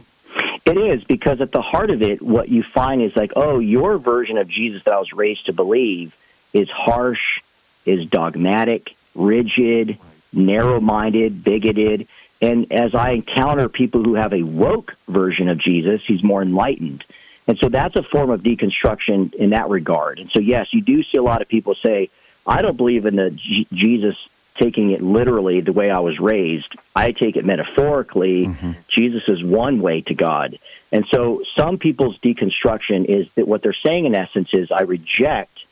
It 0.65 0.77
is 0.77 1.03
because 1.03 1.41
at 1.41 1.51
the 1.51 1.61
heart 1.61 1.91
of 1.91 2.01
it, 2.01 2.21
what 2.21 2.49
you 2.49 2.63
find 2.63 3.01
is 3.01 3.15
like, 3.15 3.33
oh, 3.35 3.59
your 3.59 3.97
version 3.99 4.37
of 4.37 4.47
Jesus 4.47 4.83
that 4.83 4.93
I 4.93 4.99
was 4.99 5.13
raised 5.13 5.45
to 5.45 5.53
believe 5.53 6.15
is 6.53 6.69
harsh, 6.69 7.41
is 7.85 8.07
dogmatic, 8.07 8.95
rigid, 9.13 9.99
narrow 10.33 10.79
minded, 10.79 11.43
bigoted. 11.43 12.07
And 12.41 12.71
as 12.71 12.95
I 12.95 13.11
encounter 13.11 13.69
people 13.69 14.03
who 14.03 14.15
have 14.15 14.33
a 14.33 14.41
woke 14.41 14.95
version 15.07 15.49
of 15.49 15.59
Jesus, 15.59 16.03
he's 16.03 16.23
more 16.23 16.41
enlightened. 16.41 17.03
And 17.47 17.59
so 17.59 17.69
that's 17.69 17.95
a 17.95 18.01
form 18.03 18.31
of 18.31 18.41
deconstruction 18.41 19.35
in 19.35 19.51
that 19.51 19.69
regard. 19.69 20.19
And 20.19 20.31
so, 20.31 20.39
yes, 20.39 20.73
you 20.73 20.81
do 20.81 21.03
see 21.03 21.17
a 21.17 21.23
lot 21.23 21.43
of 21.43 21.47
people 21.47 21.75
say, 21.75 22.09
I 22.47 22.63
don't 22.63 22.77
believe 22.77 23.05
in 23.05 23.15
the 23.17 23.29
G- 23.29 23.67
Jesus 23.71 24.17
taking 24.55 24.91
it 24.91 25.01
literally 25.01 25.61
the 25.61 25.73
way 25.73 25.89
I 25.89 25.99
was 25.99 26.19
raised. 26.19 26.75
I 26.95 27.11
take 27.11 27.35
it 27.35 27.45
metaphorically. 27.45 28.47
Mm-hmm. 28.47 28.71
Jesus 28.87 29.27
is 29.27 29.43
one 29.43 29.81
way 29.81 30.01
to 30.01 30.13
God. 30.13 30.57
And 30.91 31.05
so 31.07 31.43
some 31.55 31.77
people's 31.77 32.17
deconstruction 32.19 33.05
is 33.05 33.27
that 33.35 33.47
what 33.47 33.61
they're 33.61 33.73
saying 33.73 34.05
in 34.05 34.15
essence 34.15 34.53
is 34.53 34.71
I 34.71 34.81
reject 34.81 35.65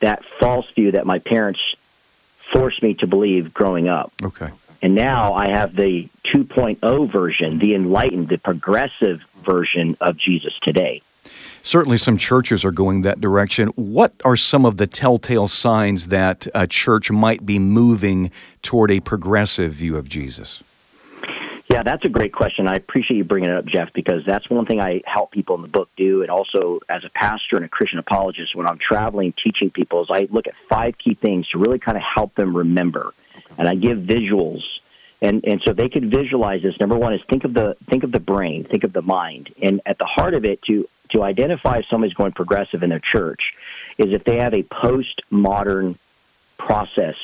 that 0.00 0.24
false 0.24 0.68
view 0.70 0.92
that 0.92 1.06
my 1.06 1.18
parents 1.18 1.60
forced 2.38 2.82
me 2.82 2.94
to 2.94 3.06
believe 3.06 3.54
growing 3.54 3.88
up. 3.88 4.12
Okay. 4.22 4.50
And 4.80 4.94
now 4.94 5.34
I 5.34 5.48
have 5.48 5.76
the 5.76 6.08
2.0 6.24 7.08
version, 7.10 7.58
the 7.58 7.74
enlightened, 7.74 8.28
the 8.28 8.38
progressive 8.38 9.22
version 9.42 9.96
of 10.00 10.16
Jesus 10.16 10.58
today. 10.58 11.02
Certainly, 11.62 11.98
some 11.98 12.16
churches 12.16 12.64
are 12.64 12.72
going 12.72 13.02
that 13.02 13.20
direction. 13.20 13.68
What 13.76 14.14
are 14.24 14.36
some 14.36 14.66
of 14.66 14.78
the 14.78 14.86
telltale 14.88 15.46
signs 15.46 16.08
that 16.08 16.48
a 16.54 16.66
church 16.66 17.10
might 17.10 17.46
be 17.46 17.60
moving 17.60 18.32
toward 18.62 18.90
a 18.90 18.98
progressive 19.00 19.72
view 19.72 19.96
of 19.96 20.08
Jesus? 20.08 20.62
Yeah, 21.70 21.84
that's 21.84 22.04
a 22.04 22.08
great 22.08 22.32
question. 22.32 22.66
I 22.66 22.74
appreciate 22.74 23.16
you 23.16 23.24
bringing 23.24 23.48
it 23.48 23.56
up, 23.56 23.64
Jeff, 23.64 23.92
because 23.92 24.26
that's 24.26 24.50
one 24.50 24.66
thing 24.66 24.80
I 24.80 25.02
help 25.06 25.30
people 25.30 25.54
in 25.54 25.62
the 25.62 25.68
book 25.68 25.88
do. 25.96 26.20
And 26.22 26.30
also, 26.30 26.80
as 26.88 27.04
a 27.04 27.10
pastor 27.10 27.56
and 27.56 27.64
a 27.64 27.68
Christian 27.68 27.98
apologist, 27.98 28.54
when 28.54 28.66
I'm 28.66 28.78
traveling 28.78 29.32
teaching 29.32 29.70
people, 29.70 30.02
is 30.02 30.08
I 30.10 30.26
look 30.30 30.48
at 30.48 30.54
five 30.68 30.98
key 30.98 31.14
things 31.14 31.48
to 31.50 31.58
really 31.58 31.78
kind 31.78 31.96
of 31.96 32.02
help 32.02 32.34
them 32.34 32.56
remember. 32.56 33.14
And 33.56 33.68
I 33.68 33.76
give 33.76 33.98
visuals 33.98 34.64
and 35.22 35.44
and 35.44 35.62
so 35.62 35.72
they 35.72 35.88
could 35.88 36.10
visualize 36.10 36.62
this 36.62 36.78
number 36.80 36.98
one 36.98 37.14
is 37.14 37.22
think 37.28 37.44
of 37.44 37.54
the 37.54 37.76
think 37.88 38.02
of 38.02 38.12
the 38.12 38.20
brain 38.20 38.64
think 38.64 38.84
of 38.84 38.92
the 38.92 39.02
mind 39.02 39.54
and 39.62 39.80
at 39.86 39.96
the 39.96 40.04
heart 40.04 40.34
of 40.34 40.44
it 40.44 40.60
to 40.62 40.88
to 41.12 41.22
identify 41.22 41.78
if 41.78 41.86
somebody's 41.86 42.14
going 42.14 42.32
progressive 42.32 42.82
in 42.82 42.90
their 42.90 42.98
church 42.98 43.54
is 43.98 44.12
if 44.12 44.24
they 44.24 44.38
have 44.38 44.54
a 44.54 44.62
postmodern 44.62 45.96
process 46.58 47.16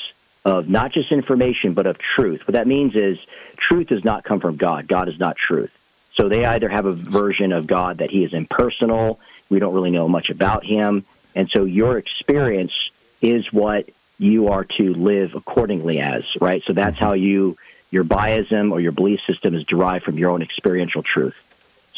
of 0.45 0.69
not 0.69 0.93
just 0.93 1.13
information 1.13 1.75
but 1.75 1.87
of 1.87 1.99
truth. 1.99 2.47
What 2.47 2.53
that 2.53 2.67
means 2.67 2.95
is 2.95 3.19
truth 3.57 3.89
does 3.89 4.05
not 4.05 4.25
come 4.25 4.41
from 4.41 4.57
God. 4.57 4.89
God 4.89 5.09
is 5.09 5.19
not 5.19 5.37
truth. 5.37 5.77
So 6.15 6.29
they 6.29 6.45
either 6.45 6.69
have 6.69 6.87
a 6.87 6.93
version 6.93 7.53
of 7.53 7.67
God 7.67 7.99
that 7.99 8.11
he 8.11 8.25
is 8.25 8.33
impersonal, 8.33 9.21
we 9.51 9.59
don't 9.59 9.75
really 9.75 9.91
know 9.91 10.09
much 10.09 10.31
about 10.31 10.65
him, 10.65 11.05
and 11.35 11.49
so 11.51 11.65
your 11.65 11.99
experience 11.99 12.73
is 13.21 13.53
what 13.53 13.89
you 14.19 14.49
are 14.49 14.65
to 14.65 14.95
live 14.95 15.35
accordingly 15.35 16.01
as, 16.01 16.25
right? 16.41 16.63
So 16.65 16.73
that's 16.73 16.97
mm-hmm. 16.97 17.05
how 17.05 17.13
you 17.13 17.57
your 17.91 18.05
biasm 18.05 18.73
or 18.73 18.81
your 18.81 18.93
belief 18.93 19.21
system 19.27 19.55
is 19.55 19.65
derived 19.65 20.05
from 20.05 20.19
your 20.19 20.31
own 20.31 20.43
experiential 20.43 21.03
truth. 21.03 21.37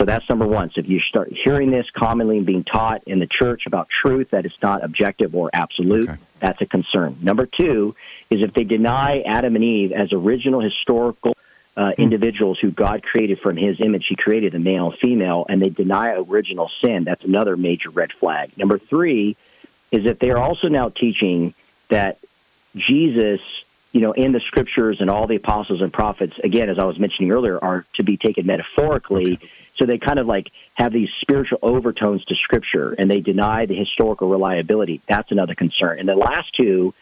So 0.01 0.07
that's 0.07 0.27
number 0.31 0.47
one. 0.47 0.71
So 0.71 0.81
if 0.81 0.89
you 0.89 0.99
start 0.99 1.31
hearing 1.31 1.71
this 1.71 1.91
commonly 1.91 2.39
and 2.39 2.47
being 2.47 2.65
taught 2.65 3.03
in 3.05 3.19
the 3.19 3.27
church 3.27 3.67
about 3.67 3.91
truth, 3.91 4.31
that 4.31 4.47
it's 4.47 4.63
not 4.63 4.83
objective 4.83 5.35
or 5.37 5.51
absolute, 5.53 6.09
okay. 6.09 6.19
that's 6.39 6.59
a 6.63 6.65
concern. 6.65 7.19
Number 7.21 7.45
two 7.45 7.95
is 8.31 8.41
if 8.41 8.55
they 8.55 8.65
deny 8.65 9.21
Adam 9.21 9.57
and 9.57 9.63
Eve 9.63 9.93
as 9.93 10.15
original 10.15 10.61
historical 10.61 11.37
uh, 11.77 11.93
hmm. 11.93 12.01
individuals 12.01 12.59
who 12.59 12.71
God 12.71 13.03
created 13.03 13.41
from 13.41 13.59
His 13.59 13.79
image, 13.79 14.07
He 14.07 14.17
created 14.17 14.53
the 14.53 14.59
male 14.59 14.89
and 14.89 14.99
female, 14.99 15.45
and 15.51 15.61
they 15.61 15.69
deny 15.69 16.15
original 16.15 16.71
sin, 16.81 17.05
that's 17.05 17.25
another 17.27 17.59
major 17.59 17.91
red 17.91 18.11
flag. 18.11 18.57
Number 18.57 18.79
three 18.79 19.37
is 19.91 20.05
that 20.05 20.19
they 20.19 20.31
are 20.31 20.39
also 20.39 20.69
now 20.69 20.89
teaching 20.89 21.53
that 21.91 22.17
Jesus 22.75 23.43
you 23.93 24.01
know, 24.01 24.13
in 24.13 24.33
the 24.33 24.41
scriptures 24.41 25.01
and 25.01 25.11
all 25.11 25.27
the 25.27 25.35
apostles 25.35 25.83
and 25.83 25.93
prophets, 25.93 26.39
again, 26.45 26.71
as 26.71 26.79
I 26.79 26.85
was 26.85 26.99
mentioning 26.99 27.33
earlier, 27.33 27.59
are 27.63 27.85
to 27.95 28.05
be 28.05 28.17
taken 28.17 28.47
metaphorically. 28.47 29.33
Okay. 29.33 29.49
So 29.81 29.87
they 29.87 29.97
kind 29.97 30.19
of 30.19 30.27
like 30.27 30.53
have 30.75 30.93
these 30.93 31.09
spiritual 31.23 31.59
overtones 31.63 32.23
to 32.27 32.35
scripture 32.35 32.93
and 32.93 33.11
they 33.11 33.21
deny 33.21 33.65
the 33.65 33.75
historical 33.75 34.29
reliability. 34.29 35.01
That's 35.07 35.33
another 35.33 35.55
concern. 35.55 35.99
And 35.99 36.07
the 36.07 36.15
last 36.15 36.55
two 36.55 36.93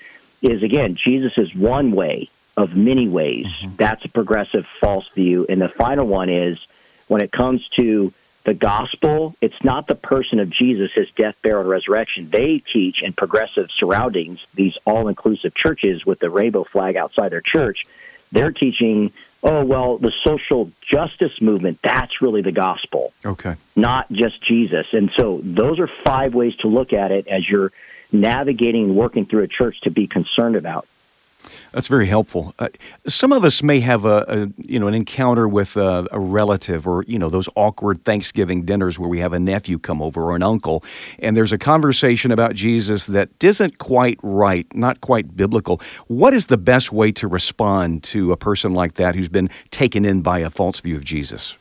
is 0.43 0.63
again, 0.63 0.95
Jesus 0.95 1.37
is 1.39 1.53
one 1.53 1.91
way 1.91 2.31
of 2.57 2.77
many 2.77 3.09
ways. 3.09 3.47
Mm-hmm. 3.47 3.75
That's 3.75 4.05
a 4.05 4.09
progressive 4.09 4.65
false 4.81 5.09
view. 5.09 5.45
And 5.49 5.61
the 5.61 5.69
final 5.69 6.07
one 6.07 6.29
is 6.29 6.65
when 7.09 7.21
it 7.21 7.33
comes 7.33 7.69
to 7.71 8.13
the 8.45 8.55
gospel, 8.55 9.35
it's 9.41 9.65
not 9.65 9.89
the 9.89 9.97
person 9.97 10.39
of 10.39 10.49
Jesus, 10.49 10.93
his 10.93 11.11
death, 11.11 11.35
burial, 11.43 11.63
and 11.63 11.69
resurrection. 11.69 12.31
They 12.31 12.59
teach 12.61 13.03
in 13.03 13.13
progressive 13.13 13.73
surroundings, 13.73 14.47
these 14.55 14.79
all 14.85 15.09
inclusive 15.09 15.53
churches 15.53 16.07
with 16.07 16.21
the 16.21 16.31
rainbow 16.31 16.63
flag 16.63 16.95
outside 16.95 17.31
their 17.31 17.41
church. 17.41 17.87
They're 18.31 18.53
teaching 18.53 19.13
oh, 19.43 19.65
well, 19.65 19.99
the 19.99 20.13
social 20.23 20.71
justice 20.81 21.41
movement, 21.41 21.81
that's 21.83 22.21
really 22.21 22.43
the 22.43 22.53
gospel. 22.53 23.13
Okay. 23.25 23.55
Not 23.77 24.11
just 24.11 24.43
Jesus. 24.43 24.87
And 24.93 25.11
so 25.13 25.41
those 25.43 25.79
are 25.79 25.87
five 25.87 26.35
ways 26.35 26.57
to 26.57 26.69
look 26.69 26.93
at 26.93 27.13
it 27.13 27.29
as 27.29 27.49
you're 27.49 27.73
navigating 28.11 28.85
and 28.85 28.97
working 28.97 29.27
through 29.27 29.43
a 29.43 29.49
church 29.49 29.81
to 29.83 29.91
be 29.91 30.07
concerned 30.07 30.57
about. 30.57 30.87
That's 31.73 31.89
very 31.89 32.07
helpful. 32.07 32.55
Uh, 32.59 32.69
some 33.07 33.33
of 33.33 33.45
us 33.45 33.63
may 33.63 33.81
have 33.81 34.05
a, 34.05 34.25
a, 34.29 34.49
you 34.59 34.79
know 34.79 34.87
an 34.87 34.95
encounter 34.95 35.49
with 35.49 35.77
a, 35.77 36.07
a, 36.11 36.19
relative, 36.19 36.87
or 36.87 37.05
you 37.07 37.19
know 37.19 37.29
those 37.29 37.49
awkward 37.55 38.05
Thanksgiving 38.05 38.65
dinners 38.65 38.99
where 38.99 39.09
we 39.09 39.21
have 39.21 39.33
a 39.33 39.39
nephew 39.39 39.79
come 39.79 40.03
over 40.03 40.23
or 40.23 40.37
an 40.37 40.43
uncle, 40.43 40.83
and 41.19 41.37
there's 41.37 41.53
a 41.53 41.59
conversation 41.59 42.31
about 42.31 42.55
Jesus 42.55 43.07
that 43.07 43.29
isn't 43.43 43.79
quite 43.79 44.19
right, 44.23 44.67
not 44.75 45.01
quite 45.01 45.37
biblical. 45.37 45.81
What 46.07 46.35
is 46.35 46.47
the 46.47 46.59
best 46.59 46.93
way 46.93 47.13
to 47.13 47.29
respond 47.29 48.03
to 48.05 48.33
a 48.33 48.37
person 48.37 48.73
like 48.73 48.95
that 48.95 49.15
who's 49.15 49.29
been 49.29 49.51
taken 49.71 50.05
in 50.05 50.23
by 50.23 50.41
a 50.41 50.51
false 50.51 50.81
view 50.81 50.97
of 50.97 51.05
Jesus? 51.05 51.57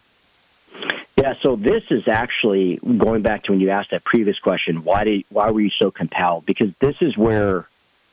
Yeah, 1.17 1.33
so 1.41 1.55
this 1.55 1.83
is 1.89 2.07
actually 2.07 2.77
going 2.77 3.23
back 3.23 3.43
to 3.45 3.51
when 3.51 3.59
you 3.59 3.71
asked 3.71 3.89
that 3.89 4.03
previous 4.03 4.37
question. 4.37 4.83
Why 4.83 5.03
did 5.03 5.25
why 5.29 5.49
were 5.49 5.61
you 5.61 5.71
so 5.71 5.89
compelled? 5.89 6.45
Because 6.45 6.69
this 6.79 6.95
is 7.01 7.17
where 7.17 7.65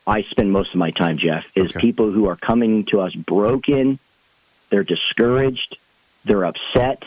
I 0.06 0.22
spend 0.22 0.52
most 0.52 0.70
of 0.70 0.76
my 0.76 0.90
time, 0.90 1.18
Jeff, 1.18 1.44
is 1.54 1.70
okay. 1.70 1.80
people 1.80 2.10
who 2.10 2.26
are 2.26 2.36
coming 2.36 2.84
to 2.86 3.00
us 3.00 3.14
broken, 3.14 3.98
they're 4.70 4.84
discouraged, 4.84 5.78
they're 6.24 6.44
upset, 6.44 7.04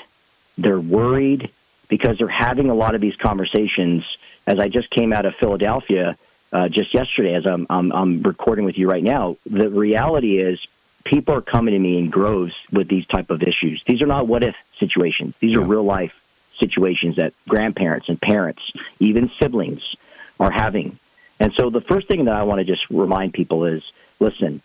they're 0.57 0.79
worried 0.79 1.51
because 1.89 2.17
they're 2.17 2.27
having 2.27 2.69
a 2.69 2.75
lot 2.75 2.95
of 2.95 3.01
these 3.01 3.15
conversations. 3.15 4.03
As 4.45 4.59
I 4.59 4.67
just 4.67 4.89
came 4.89 5.13
out 5.13 5.25
of 5.25 5.35
Philadelphia 5.35 6.17
uh, 6.51 6.69
just 6.69 6.93
yesterday, 6.93 7.33
as 7.35 7.45
I'm, 7.45 7.67
I'm, 7.69 7.91
I'm 7.91 8.21
recording 8.23 8.65
with 8.65 8.77
you 8.77 8.89
right 8.89 9.03
now, 9.03 9.37
the 9.45 9.69
reality 9.69 10.39
is 10.39 10.65
people 11.03 11.33
are 11.35 11.41
coming 11.41 11.73
to 11.73 11.79
me 11.79 11.97
in 11.97 12.09
groves 12.09 12.53
with 12.71 12.87
these 12.87 13.05
type 13.05 13.29
of 13.29 13.43
issues. 13.43 13.83
These 13.85 14.01
are 14.01 14.07
not 14.07 14.27
what 14.27 14.43
if 14.43 14.55
situations. 14.79 15.35
These 15.39 15.53
yeah. 15.53 15.59
are 15.59 15.65
real 15.65 15.83
life 15.83 16.19
situations 16.57 17.17
that 17.17 17.33
grandparents 17.47 18.09
and 18.09 18.19
parents, 18.19 18.71
even 18.99 19.31
siblings, 19.39 19.95
are 20.39 20.51
having. 20.51 20.97
And 21.39 21.53
so 21.53 21.69
the 21.69 21.81
first 21.81 22.07
thing 22.07 22.25
that 22.25 22.35
I 22.35 22.43
want 22.43 22.59
to 22.59 22.65
just 22.65 22.89
remind 22.89 23.33
people 23.33 23.65
is 23.65 23.83
listen, 24.19 24.61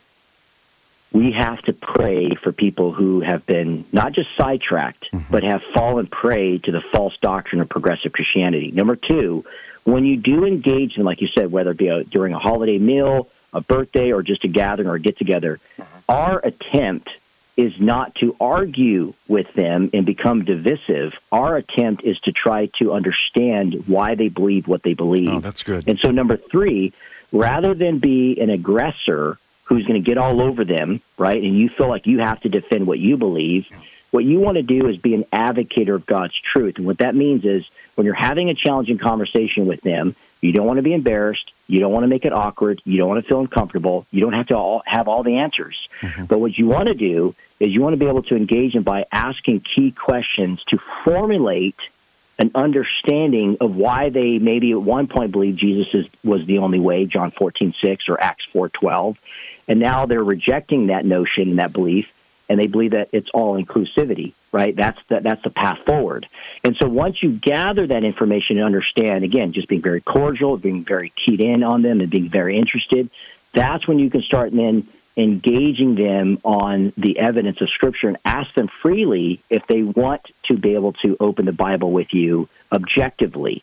we 1.12 1.32
have 1.32 1.60
to 1.62 1.72
pray 1.72 2.34
for 2.34 2.52
people 2.52 2.92
who 2.92 3.20
have 3.20 3.44
been 3.44 3.84
not 3.92 4.12
just 4.12 4.30
sidetracked, 4.36 5.10
mm-hmm. 5.12 5.30
but 5.30 5.42
have 5.42 5.62
fallen 5.74 6.06
prey 6.06 6.58
to 6.58 6.72
the 6.72 6.80
false 6.80 7.16
doctrine 7.18 7.60
of 7.60 7.68
progressive 7.68 8.12
Christianity. 8.12 8.70
Number 8.70 8.96
two, 8.96 9.44
when 9.84 10.04
you 10.04 10.16
do 10.16 10.44
engage 10.44 10.96
them, 10.96 11.04
like 11.04 11.20
you 11.20 11.28
said, 11.28 11.52
whether 11.52 11.72
it 11.72 11.76
be 11.76 11.88
a, 11.88 12.04
during 12.04 12.32
a 12.32 12.38
holiday 12.38 12.78
meal, 12.78 13.28
a 13.52 13.60
birthday, 13.60 14.12
or 14.12 14.22
just 14.22 14.44
a 14.44 14.48
gathering 14.48 14.88
or 14.88 14.94
a 14.94 15.00
get 15.00 15.18
together, 15.18 15.60
our 16.08 16.40
attempt 16.42 17.10
is 17.56 17.78
not 17.78 18.14
to 18.16 18.34
argue 18.40 19.14
with 19.28 19.52
them 19.54 19.90
and 19.92 20.06
become 20.06 20.44
divisive. 20.44 21.18
Our 21.30 21.56
attempt 21.56 22.02
is 22.02 22.18
to 22.20 22.32
try 22.32 22.66
to 22.78 22.92
understand 22.92 23.86
why 23.86 24.14
they 24.14 24.28
believe 24.28 24.68
what 24.68 24.82
they 24.82 24.94
believe. 24.94 25.28
Oh, 25.28 25.40
that's 25.40 25.62
good. 25.62 25.86
And 25.86 25.98
so, 25.98 26.10
number 26.10 26.36
three, 26.36 26.92
rather 27.30 27.74
than 27.74 27.98
be 27.98 28.40
an 28.40 28.50
aggressor 28.50 29.38
who's 29.64 29.86
going 29.86 30.02
to 30.02 30.04
get 30.04 30.18
all 30.18 30.40
over 30.40 30.64
them, 30.64 31.00
right, 31.18 31.42
and 31.42 31.56
you 31.56 31.68
feel 31.68 31.88
like 31.88 32.06
you 32.06 32.18
have 32.20 32.40
to 32.40 32.48
defend 32.48 32.86
what 32.86 32.98
you 32.98 33.16
believe, 33.16 33.68
what 34.12 34.24
you 34.24 34.38
want 34.38 34.56
to 34.56 34.62
do 34.62 34.88
is 34.88 34.98
be 34.98 35.14
an 35.14 35.24
advocate 35.32 35.88
of 35.88 36.06
God's 36.06 36.38
truth. 36.38 36.76
And 36.76 36.86
what 36.86 36.98
that 36.98 37.14
means 37.14 37.44
is 37.44 37.68
when 37.94 38.04
you're 38.04 38.14
having 38.14 38.50
a 38.50 38.54
challenging 38.54 38.98
conversation 38.98 39.66
with 39.66 39.80
them, 39.80 40.14
you 40.42 40.52
don't 40.52 40.66
want 40.66 40.76
to 40.76 40.82
be 40.82 40.92
embarrassed. 40.92 41.52
You 41.66 41.80
don't 41.80 41.92
want 41.92 42.04
to 42.04 42.08
make 42.08 42.26
it 42.26 42.32
awkward. 42.32 42.82
You 42.84 42.98
don't 42.98 43.08
want 43.08 43.24
to 43.24 43.28
feel 43.28 43.40
uncomfortable. 43.40 44.06
You 44.10 44.20
don't 44.20 44.34
have 44.34 44.48
to 44.48 44.56
all, 44.56 44.82
have 44.84 45.08
all 45.08 45.22
the 45.22 45.38
answers. 45.38 45.88
Mm-hmm. 46.02 46.26
But 46.26 46.40
what 46.40 46.58
you 46.58 46.66
want 46.66 46.88
to 46.88 46.94
do 46.94 47.34
is 47.58 47.72
you 47.72 47.80
want 47.80 47.94
to 47.94 47.96
be 47.96 48.06
able 48.06 48.22
to 48.24 48.36
engage 48.36 48.74
them 48.74 48.82
by 48.82 49.06
asking 49.10 49.60
key 49.60 49.92
questions 49.92 50.62
to 50.64 50.78
formulate 51.04 51.78
an 52.38 52.50
understanding 52.54 53.56
of 53.60 53.76
why 53.76 54.10
they 54.10 54.38
maybe 54.38 54.72
at 54.72 54.82
one 54.82 55.06
point 55.06 55.32
believed 55.32 55.58
Jesus 55.58 55.94
is, 55.94 56.06
was 56.22 56.44
the 56.44 56.58
only 56.58 56.80
way, 56.80 57.06
John 57.06 57.30
14, 57.30 57.72
6 57.80 58.08
or 58.10 58.20
Acts 58.20 58.44
4, 58.52 58.68
12. 58.68 59.16
And 59.68 59.80
now 59.80 60.04
they're 60.04 60.24
rejecting 60.24 60.88
that 60.88 61.06
notion 61.06 61.50
and 61.50 61.58
that 61.58 61.72
belief 61.72 62.12
and 62.52 62.60
they 62.60 62.66
believe 62.66 62.90
that 62.90 63.08
it's 63.12 63.30
all 63.30 63.58
inclusivity, 63.60 64.34
right? 64.52 64.76
That's 64.76 65.00
the, 65.08 65.20
that's 65.20 65.42
the 65.42 65.48
path 65.48 65.78
forward. 65.86 66.26
And 66.62 66.76
so 66.76 66.86
once 66.86 67.22
you 67.22 67.32
gather 67.32 67.86
that 67.86 68.04
information 68.04 68.58
and 68.58 68.66
understand, 68.66 69.24
again, 69.24 69.54
just 69.54 69.68
being 69.68 69.80
very 69.80 70.02
cordial, 70.02 70.58
being 70.58 70.84
very 70.84 71.08
keyed 71.08 71.40
in 71.40 71.62
on 71.62 71.80
them, 71.80 72.02
and 72.02 72.10
being 72.10 72.28
very 72.28 72.58
interested, 72.58 73.08
that's 73.54 73.88
when 73.88 73.98
you 73.98 74.10
can 74.10 74.20
start 74.20 74.52
then 74.52 74.86
engaging 75.16 75.94
them 75.94 76.38
on 76.44 76.92
the 76.98 77.18
evidence 77.18 77.62
of 77.62 77.70
Scripture 77.70 78.08
and 78.08 78.18
ask 78.22 78.52
them 78.52 78.68
freely 78.68 79.40
if 79.48 79.66
they 79.66 79.82
want 79.82 80.30
to 80.42 80.58
be 80.58 80.74
able 80.74 80.92
to 80.92 81.16
open 81.20 81.46
the 81.46 81.52
Bible 81.52 81.90
with 81.90 82.12
you 82.12 82.50
objectively. 82.70 83.62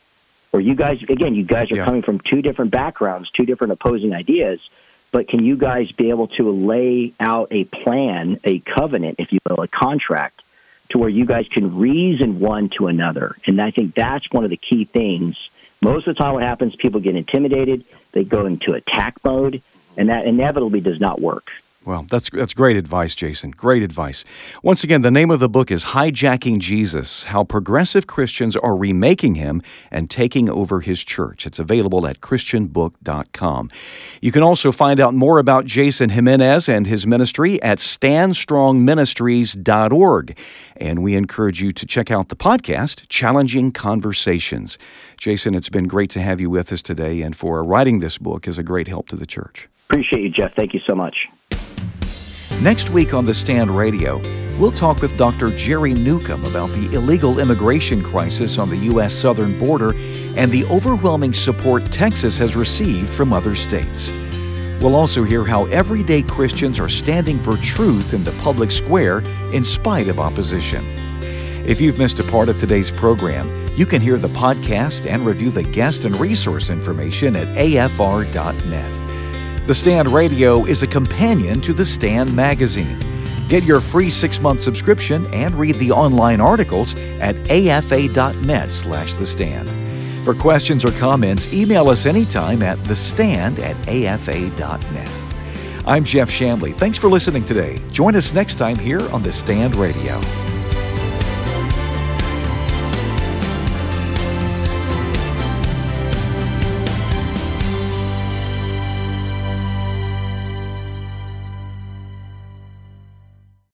Or 0.52 0.60
you 0.60 0.73
guys, 0.73 1.04
again, 1.04 1.36
you 1.36 1.43
guys 1.43 1.71
are 1.71 1.75
yeah. 1.75 1.86
coming 1.86 2.02
from 2.02 2.21
two 2.21 2.41
different 2.41 2.71
backgrounds, 2.71 3.30
two 3.30 3.45
different 3.45 3.73
opposing 3.73 4.15
ideas 4.15 4.60
but 5.12 5.28
can 5.28 5.43
you 5.43 5.58
guys 5.58 5.91
be 5.91 6.10
able 6.10 6.28
to 6.28 6.52
lay 6.52 7.13
out 7.19 7.48
a 7.52 7.63
plan, 7.65 8.39
a 8.43 8.60
covenant, 8.60 9.15
if 9.19 9.32
you 9.34 9.39
will, 9.48 9.62
a 9.62 9.67
contract, 9.67 10.41
to 10.89 10.98
where 10.98 11.10
you 11.10 11.26
guys 11.26 11.48
can 11.48 11.78
reason 11.78 12.39
one 12.39 12.69
to 12.69 12.88
another? 12.88 13.36
And 13.45 13.62
I 13.62 13.72
think 13.72 13.95
that's 13.95 14.32
one 14.32 14.43
of 14.43 14.50
the 14.50 14.58
key 14.58 14.86
things. 14.86 15.50
Most 15.82 16.08
of 16.08 16.15
the 16.15 16.19
time, 16.24 16.34
what 16.34 16.43
happens, 16.43 16.76
people 16.76 17.00
get 17.00 17.15
intimidated, 17.15 17.86
they 18.12 18.24
go 18.24 18.45
into 18.45 18.74
attack 18.74 19.17
mode, 19.24 19.62
and 19.98 20.10
that 20.10 20.26
inevitably 20.26 20.82
does 20.82 21.00
not 21.00 21.22
work. 21.22 21.50
Well, 21.85 22.05
that's 22.09 22.29
that's 22.29 22.53
great 22.53 22.75
advice, 22.75 23.15
Jason. 23.15 23.51
Great 23.51 23.83
advice. 23.83 24.25
Once 24.61 24.83
again, 24.83 25.01
the 25.01 25.09
name 25.09 25.31
of 25.31 25.39
the 25.39 25.47
book 25.47 25.71
is 25.71 25.85
Hijacking 25.85 26.59
Jesus: 26.59 27.23
How 27.23 27.45
Progressive 27.45 28.05
Christians 28.05 28.57
Are 28.57 28.75
Remaking 28.75 29.35
Him 29.35 29.61
and 29.89 30.09
Taking 30.09 30.49
Over 30.49 30.81
His 30.81 31.05
Church. 31.05 31.45
It's 31.45 31.57
available 31.57 32.05
at 32.05 32.19
christianbook.com. 32.19 33.69
You 34.21 34.31
can 34.31 34.43
also 34.43 34.73
find 34.73 34.99
out 34.99 35.13
more 35.13 35.39
about 35.39 35.63
Jason 35.65 36.09
Jimenez 36.09 36.67
and 36.67 36.85
his 36.85 37.07
ministry 37.07 37.63
at 37.63 37.77
standstrongministries.org. 37.77 40.37
And 40.75 41.01
we 41.01 41.15
encourage 41.15 41.61
you 41.61 41.71
to 41.71 41.85
check 41.85 42.11
out 42.11 42.27
the 42.27 42.35
podcast 42.35 43.07
Challenging 43.07 43.71
Conversations. 43.71 44.77
Jason, 45.17 45.55
it's 45.55 45.69
been 45.69 45.87
great 45.87 46.09
to 46.09 46.19
have 46.19 46.41
you 46.41 46.49
with 46.49 46.73
us 46.73 46.81
today 46.81 47.21
and 47.21 47.37
for 47.37 47.63
writing 47.63 47.99
this 47.99 48.17
book 48.17 48.49
is 48.49 48.57
a 48.57 48.63
great 48.63 48.89
help 48.89 49.07
to 49.07 49.15
the 49.15 49.25
church. 49.25 49.69
Appreciate 49.89 50.21
you, 50.21 50.29
Jeff. 50.29 50.53
Thank 50.55 50.73
you 50.73 50.79
so 50.85 50.93
much. 50.93 51.27
Next 52.62 52.89
week 52.89 53.13
on 53.13 53.24
The 53.24 53.34
Stand 53.34 53.72
Radio, 53.72 54.17
we'll 54.60 54.74
talk 54.74 55.02
with 55.02 55.15
Dr. 55.15 55.50
Jerry 55.52 55.93
Newcombe 55.93 56.43
about 56.43 56.72
the 56.72 56.93
illegal 56.93 57.39
immigration 57.39 58.04
crisis 58.04 58.58
on 58.58 58.69
the 58.69 58.76
U.S. 58.76 59.13
southern 59.13 59.58
border 59.58 59.93
and 60.36 60.52
the 60.52 60.65
overwhelming 60.65 61.34
support 61.34 61.86
Texas 61.86 62.38
has 62.38 62.58
received 62.58 63.15
from 63.15 63.32
other 63.32 63.56
states. 63.56 64.12
We'll 64.82 64.98
also 64.98 65.24
hear 65.24 65.45
how 65.45 65.67
everyday 65.67 66.22
Christians 66.22 66.82
are 66.82 66.89
standing 66.89 67.39
for 67.39 67.56
truth 67.56 68.13
in 68.13 68.26
the 68.26 68.34
public 68.43 68.72
square 68.72 69.19
in 69.54 69.63
spite 69.63 70.10
of 70.10 70.19
opposition. 70.19 70.84
If 71.65 71.80
you've 71.80 71.98
missed 71.98 72.19
a 72.19 72.26
part 72.26 72.50
of 72.50 72.58
today's 72.58 72.91
program, 72.91 73.50
you 73.78 73.86
can 73.86 74.02
hear 74.02 74.17
the 74.17 74.28
podcast 74.28 75.10
and 75.10 75.26
review 75.26 75.50
the 75.50 75.63
guest 75.63 76.04
and 76.04 76.13
resource 76.19 76.69
information 76.69 77.38
at 77.38 77.48
afr.net. 77.56 78.98
The 79.69 79.75
Stand 79.75 80.08
Radio 80.08 80.65
is 80.65 80.82
a 80.82 80.88
companion 80.88 81.62
to 81.62 81.73
The 81.73 81.86
Stand 81.86 82.36
magazine. 82.36 82.97
Get 83.49 83.63
your 83.63 83.79
free 83.79 84.10
six-month 84.10 84.62
subscription 84.62 85.32
and 85.32 85.53
read 85.53 85.75
the 85.75 85.91
online 85.91 86.41
articles 86.41 86.95
at 87.19 87.36
afa.net 87.51 88.73
slash 88.73 89.13
the 89.13 89.27
stand. 89.27 89.69
For 90.25 90.34
questions 90.34 90.84
or 90.84 90.91
comments, 90.93 91.53
email 91.53 91.88
us 91.88 92.08
anytime 92.08 92.63
at 92.63 92.79
thestand 92.79 93.60
at 93.60 93.77
afa.net. 93.88 95.21
I'm 95.86 96.03
Jeff 96.03 96.32
Chamblee. 96.32 96.73
Thanks 96.73 96.97
for 96.97 97.08
listening 97.08 97.45
today. 97.45 97.79
Join 97.91 98.15
us 98.15 98.34
next 98.34 98.55
time 98.55 98.75
here 98.75 99.08
on 99.12 99.21
The 99.21 99.32
Stand 99.32 99.75
Radio. 99.75 100.19